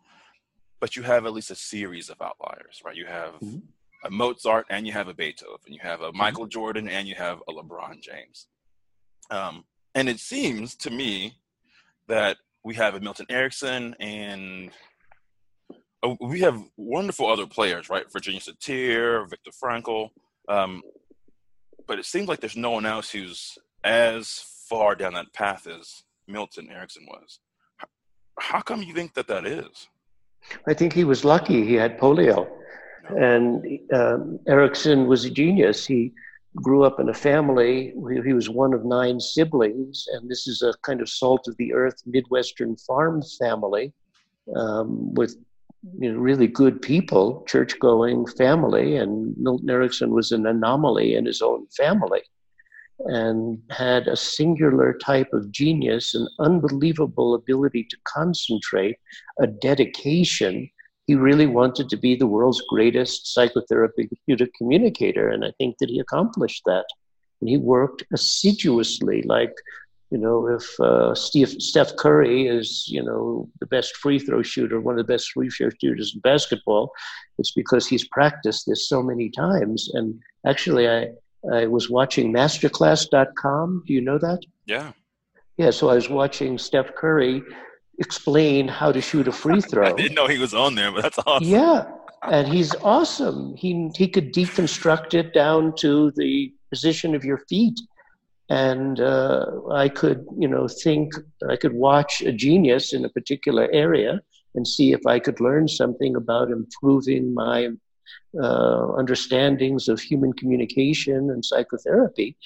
[0.80, 2.96] but you have at least a series of outliers, right?
[2.96, 3.58] You have mm-hmm.
[4.04, 6.18] a Mozart and you have a Beethoven, you have a mm-hmm.
[6.18, 8.46] Michael Jordan and you have a LeBron James.
[9.30, 9.64] Um,
[9.94, 11.36] and it seems to me
[12.08, 14.70] that we have a Milton Erickson and
[16.02, 18.10] uh, we have wonderful other players, right?
[18.12, 20.10] Virginia Satir, Viktor Frankl.
[20.48, 20.82] Um,
[21.86, 26.02] but it seems like there's no one else who's as far down that path as
[26.26, 27.40] Milton Erickson was.
[28.38, 29.88] How come you think that that is?
[30.66, 31.64] I think he was lucky.
[31.64, 32.48] He had polio.
[33.08, 35.86] And um, Erickson was a genius.
[35.86, 36.12] He
[36.56, 37.92] grew up in a family.
[38.24, 41.72] He was one of nine siblings, and this is a kind of salt of the
[41.72, 43.92] earth Midwestern farm family
[44.56, 45.36] um, with
[45.98, 48.96] you know, really good people, church going family.
[48.96, 52.22] And Milton Erickson was an anomaly in his own family
[53.06, 58.96] and had a singular type of genius, an unbelievable ability to concentrate,
[59.40, 60.70] a dedication.
[61.06, 65.98] He really wanted to be the world's greatest psychotherapeutic communicator, and I think that he
[65.98, 66.84] accomplished that.
[67.40, 69.52] And he worked assiduously, like
[70.12, 74.78] you know, if uh, Steve, Steph Curry is, you know, the best free throw shooter,
[74.78, 76.92] one of the best free throw shooters in basketball,
[77.38, 79.88] it's because he's practiced this so many times.
[79.94, 81.12] And actually, I,
[81.50, 83.84] I was watching masterclass.com.
[83.86, 84.40] Do you know that?
[84.66, 84.92] Yeah.
[85.56, 87.42] Yeah, so I was watching Steph Curry
[87.98, 89.86] explain how to shoot a free throw.
[89.86, 91.48] I didn't know he was on there, but that's awesome.
[91.48, 91.84] Yeah,
[92.24, 93.56] and he's awesome.
[93.56, 97.80] He he could deconstruct it down to the position of your feet,
[98.48, 101.12] and uh, I could you know think
[101.48, 104.20] I could watch a genius in a particular area
[104.54, 107.70] and see if I could learn something about improving my
[108.40, 112.36] uh, understandings of human communication and psychotherapy.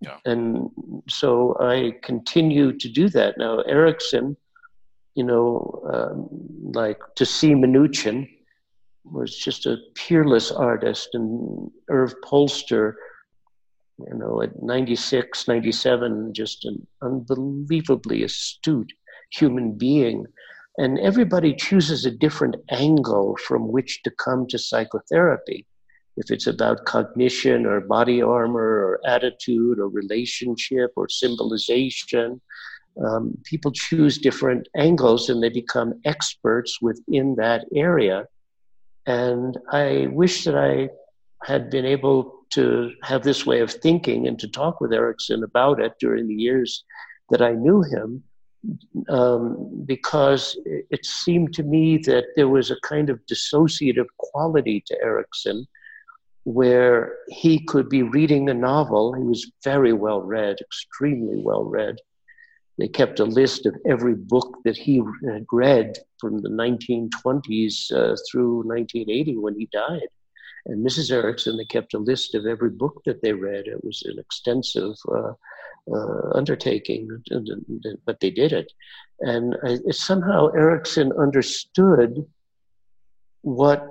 [0.00, 0.18] Yeah.
[0.24, 0.70] And
[1.08, 3.38] so I continue to do that.
[3.38, 4.36] Now, Erickson,
[5.14, 6.28] you know, um,
[6.72, 8.28] like to see Minuchin
[9.04, 12.94] was just a peerless artist, and Irv Polster,
[13.98, 18.92] you know, at 96, 97, just an unbelievably astute
[19.30, 20.26] human being
[20.78, 25.66] and everybody chooses a different angle from which to come to psychotherapy.
[26.16, 32.40] If it's about cognition or body armor or attitude or relationship or symbolization,
[33.04, 38.26] um, people choose different angles and they become experts within that area.
[39.06, 40.88] And I wish that I
[41.44, 45.80] had been able to have this way of thinking and to talk with Erickson about
[45.80, 46.84] it during the years
[47.30, 48.22] that I knew him
[49.08, 54.96] um, because it seemed to me that there was a kind of dissociative quality to
[55.02, 55.66] Erickson
[56.44, 59.12] where he could be reading a novel.
[59.12, 61.96] He was very well read, extremely well read.
[62.78, 68.16] They kept a list of every book that he had read from the 1920s uh,
[68.30, 70.08] through 1980 when he died.
[70.66, 71.12] And Mrs.
[71.12, 73.66] Erickson, they kept a list of every book that they read.
[73.66, 75.32] It was an extensive uh,
[75.92, 77.22] uh, undertaking,
[78.04, 78.72] but they did it.
[79.20, 82.26] And I, somehow Erickson understood
[83.42, 83.86] what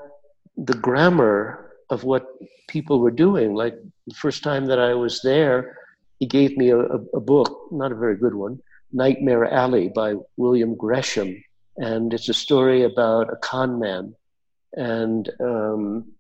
[0.58, 2.28] the grammar of what
[2.68, 3.54] people were doing.
[3.54, 5.78] Like the first time that I was there,
[6.20, 8.60] he gave me a, a, book, not a very good one,
[8.92, 11.42] Nightmare Alley by William Gresham.
[11.78, 14.16] And it's a story about a con man.
[14.74, 16.12] And um,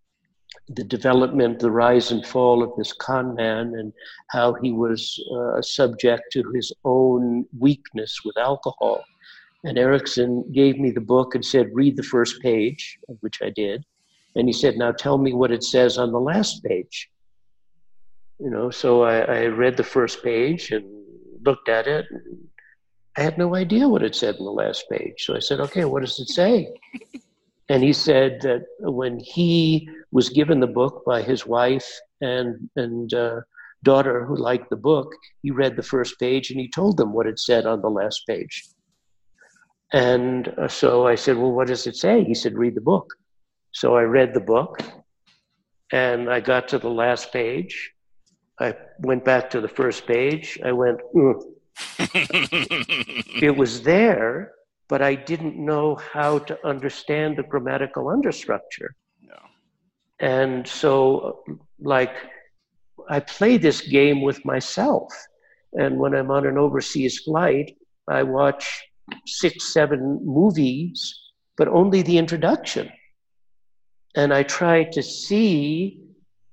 [0.70, 3.94] the development, the rise and fall of this con man, and
[4.30, 9.04] how he was uh, subject to his own weakness with alcohol.
[9.64, 13.84] And Erickson gave me the book and said, Read the first page, which I did.
[14.36, 17.10] And he said, Now tell me what it says on the last page.
[18.40, 20.86] You know, so I, I read the first page and
[21.44, 22.06] looked at it.
[23.18, 25.24] I had no idea what it said in the last page.
[25.26, 26.74] So I said, Okay, what does it say?
[27.70, 31.88] And he said that when he was given the book by his wife
[32.22, 33.42] and, and uh,
[33.84, 35.12] daughter who liked the book,
[35.42, 38.24] he read the first page and he told them what it said on the last
[38.28, 38.66] page.
[39.94, 42.24] And uh, so I said, Well, what does it say?
[42.24, 43.14] He said, Read the book.
[43.72, 44.80] So I read the book
[45.92, 47.92] and I got to the last page.
[48.60, 50.60] I went back to the first page.
[50.64, 51.00] I went,
[52.00, 54.52] it was there,
[54.88, 58.90] but I didn't know how to understand the grammatical understructure.
[60.20, 61.44] And so,
[61.80, 62.16] like,
[63.10, 65.12] I play this game with myself.
[65.74, 67.76] And when I'm on an overseas flight,
[68.08, 68.84] I watch
[69.28, 71.14] six, seven movies,
[71.58, 72.90] but only the introduction.
[74.16, 76.02] And I try to see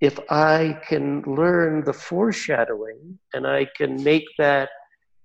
[0.00, 4.70] if I can learn the foreshadowing and I can make that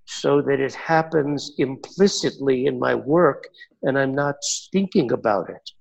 [0.07, 3.47] so that it happens implicitly in my work
[3.83, 4.35] and I'm not
[4.71, 5.71] thinking about it.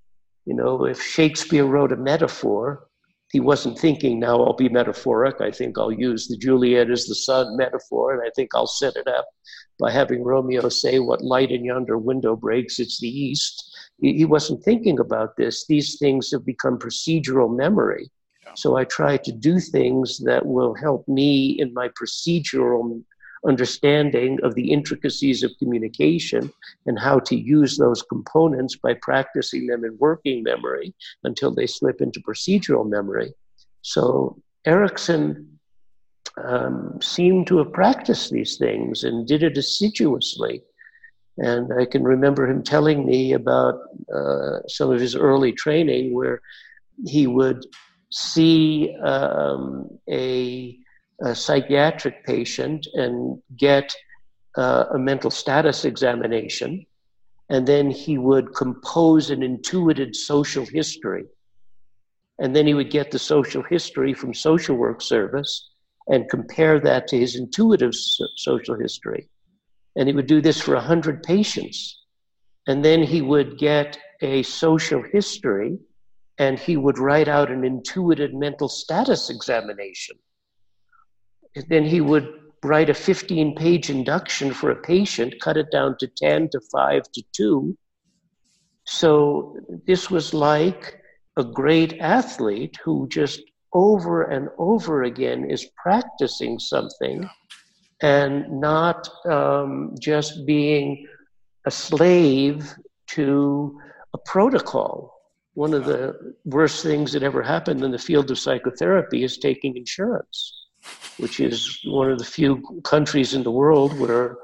[0.45, 2.87] You know, if Shakespeare wrote a metaphor,
[3.31, 5.41] he wasn't thinking, now I'll be metaphoric.
[5.41, 8.95] I think I'll use the Juliet as the sun metaphor, and I think I'll set
[8.95, 9.25] it up
[9.79, 12.79] by having Romeo say, What light in yonder window breaks?
[12.79, 13.75] It's the east.
[13.99, 15.65] He wasn't thinking about this.
[15.67, 18.09] These things have become procedural memory.
[18.55, 23.03] So I try to do things that will help me in my procedural
[23.47, 26.51] understanding of the intricacies of communication
[26.85, 30.93] and how to use those components by practicing them in working memory
[31.23, 33.33] until they slip into procedural memory.
[33.81, 35.59] So Erickson
[36.43, 40.61] um, seemed to have practiced these things and did it assiduously.
[41.37, 43.75] And I can remember him telling me about
[44.13, 46.41] uh, some of his early training where
[47.05, 47.65] he would
[48.11, 50.77] see um, a
[51.21, 53.95] a psychiatric patient and get
[54.57, 56.85] uh, a mental status examination,
[57.49, 61.25] and then he would compose an intuited social history.
[62.39, 65.69] And then he would get the social history from social work service
[66.07, 67.93] and compare that to his intuitive
[68.35, 69.29] social history.
[69.95, 72.03] And he would do this for 100 patients.
[72.67, 75.79] And then he would get a social history
[76.37, 80.17] and he would write out an intuited mental status examination
[81.69, 82.27] then he would
[82.63, 87.03] write a 15 page induction for a patient, cut it down to 10 to 5
[87.13, 87.77] to 2.
[88.85, 91.01] So this was like
[91.37, 93.41] a great athlete who just
[93.73, 97.29] over and over again is practicing something
[98.01, 101.05] and not um, just being
[101.65, 102.73] a slave
[103.07, 103.79] to
[104.13, 105.13] a protocol.
[105.53, 109.75] One of the worst things that ever happened in the field of psychotherapy is taking
[109.75, 110.56] insurance
[111.17, 114.35] which is one of the few countries in the world where uh,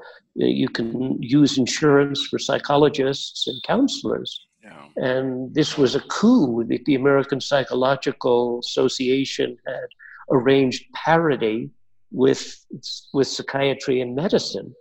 [0.44, 4.40] you can use insurance for psychologists and counselors.
[4.62, 4.86] Yeah.
[4.96, 9.88] And this was a coup that the American Psychological Association had
[10.30, 11.70] arranged parity
[12.10, 12.64] with,
[13.12, 14.74] with psychiatry and medicine.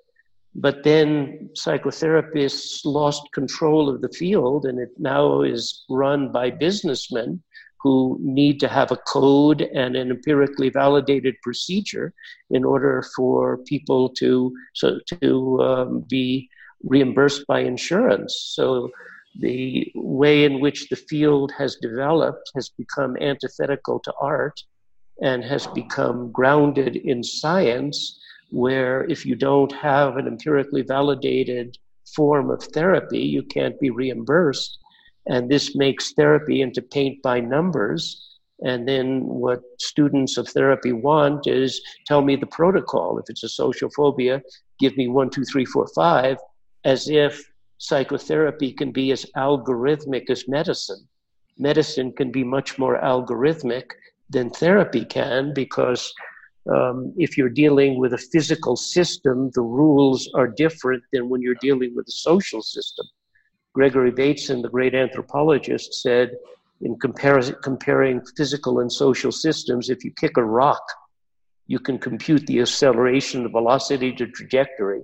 [0.55, 7.41] But then psychotherapists lost control of the field, and it now is run by businessmen
[7.84, 12.13] who need to have a code and an empirically validated procedure
[12.49, 16.49] in order for people to so to um, be
[16.84, 18.36] reimbursed by insurance.
[18.55, 18.89] So
[19.39, 24.61] the way in which the field has developed has become antithetical to art
[25.21, 28.19] and has become grounded in science
[28.51, 31.77] where if you don't have an empirically validated
[32.15, 34.77] form of therapy you can't be reimbursed
[35.28, 38.30] and this makes therapy into paint by numbers.
[38.63, 43.17] And then what students of therapy want is tell me the protocol.
[43.17, 44.41] If it's a social phobia,
[44.80, 46.38] give me one, two, three, four, five,
[46.86, 47.43] as if
[47.78, 51.07] psychotherapy can be as algorithmic as medicine.
[51.57, 53.86] Medicine can be much more algorithmic
[54.30, 56.13] than therapy can because
[56.71, 61.55] um, if you're dealing with a physical system, the rules are different than when you're
[61.55, 63.05] dealing with a social system.
[63.74, 66.38] Gregory Bateson, the great anthropologist, said
[66.82, 70.84] in compar- comparing physical and social systems, if you kick a rock,
[71.67, 75.01] you can compute the acceleration, the velocity, the trajectory.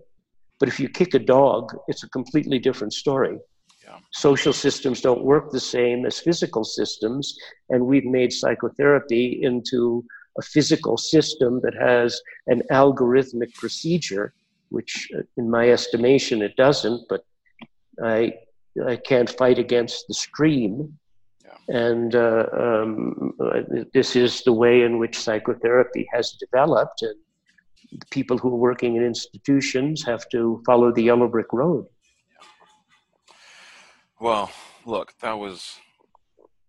[0.59, 3.39] But if you kick a dog, it's a completely different story.
[3.83, 3.97] Yeah.
[4.11, 7.35] Social systems don't work the same as physical systems,
[7.69, 10.03] and we've made psychotherapy into
[10.37, 14.33] a physical system that has an algorithmic procedure,
[14.69, 17.07] which, uh, in my estimation, it doesn't.
[17.09, 17.23] But
[18.03, 18.33] I
[18.85, 20.97] I can't fight against the stream.
[21.43, 21.75] Yeah.
[21.75, 23.33] And uh, um,
[23.93, 27.01] this is the way in which psychotherapy has developed.
[27.01, 27.15] And
[27.91, 31.85] the people who are working in institutions have to follow the yellow brick road.
[32.31, 33.33] Yeah.
[34.19, 34.51] Well,
[34.85, 35.75] look, that was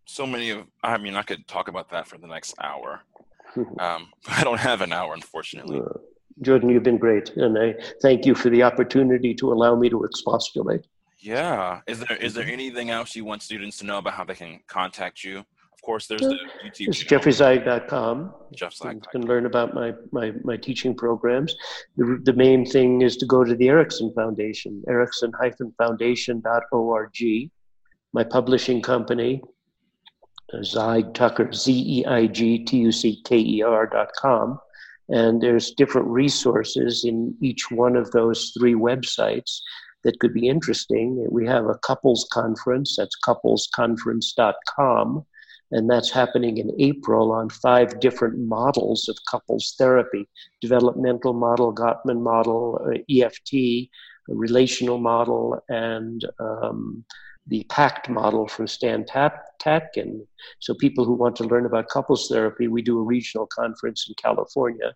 [0.07, 3.01] so many of, I mean, I could talk about that for the next hour.
[3.79, 5.81] um, I don't have an hour, unfortunately.
[5.81, 5.99] Uh,
[6.43, 7.31] Jordan, you've been great.
[7.37, 10.87] And I thank you for the opportunity to allow me to expostulate.
[11.21, 11.81] Yeah.
[11.87, 12.53] Is there is there mm-hmm.
[12.53, 15.39] anything else you want students to know about how they can contact you?
[15.39, 16.89] Of course, there's the YouTube.
[16.89, 18.35] It's jeffreyzeig.com.
[18.55, 18.97] Jeffzeig.
[18.97, 21.57] You can learn about my, my, my teaching programs.
[21.97, 27.51] The, the main thing is to go to the Erickson Foundation, erickson-foundation.org.
[28.13, 29.41] My publishing company,
[30.57, 32.17] Zeig Tucker, Z-E-I-G-T-U-C-K-E-R
[33.87, 34.59] dot com.
[35.09, 39.61] And there's different resources in each one of those three websites
[40.05, 41.27] that could be interesting.
[41.31, 45.27] We have a couples conference, that's couplesconference.com,
[45.73, 50.29] and that's happening in April on five different models of couples therapy
[50.61, 53.89] developmental model, Gottman model, uh, EFT,
[54.29, 57.05] relational model, and um,
[57.47, 60.27] the PACT model from Stan Tatkin.
[60.61, 64.15] So, people who want to learn about couples therapy, we do a regional conference in
[64.23, 64.95] California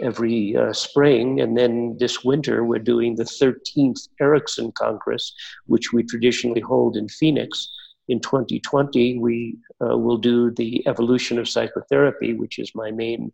[0.00, 1.40] every uh, spring.
[1.40, 5.34] And then this winter, we're doing the 13th Erickson Congress,
[5.66, 7.68] which we traditionally hold in Phoenix
[8.08, 13.32] in 2020, we uh, will do the evolution of psychotherapy, which is my main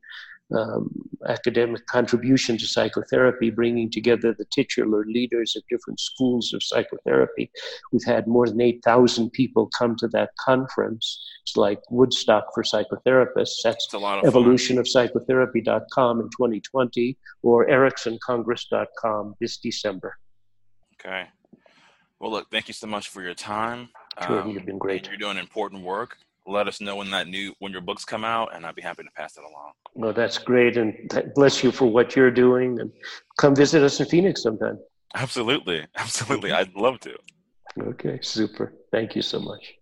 [0.57, 0.90] um,
[1.28, 7.51] academic contribution to psychotherapy, bringing together the titular leaders of different schools of psychotherapy.
[7.92, 11.22] We've had more than 8,000 people come to that conference.
[11.42, 13.62] It's like Woodstock for psychotherapists.
[13.62, 20.16] That's a lot of evolutionofpsychotherapy.com in 2020 or ericksoncongress.com this December.
[20.94, 21.26] Okay.
[22.18, 23.88] Well, look, thank you so much for your time.
[24.26, 25.07] Sure, um, you've been great.
[25.07, 26.18] You're doing important work.
[26.51, 29.05] Let us know when that new when your books come out, and I'd be happy
[29.05, 29.72] to pass it along.
[29.94, 30.94] Well, that's great, and
[31.34, 32.80] bless you for what you're doing.
[32.80, 32.90] And
[33.38, 34.78] come visit us in Phoenix sometime.
[35.14, 36.51] Absolutely, absolutely.
[36.53, 37.16] I'd love to.
[37.80, 38.74] Okay, super.
[38.90, 39.74] Thank you so much.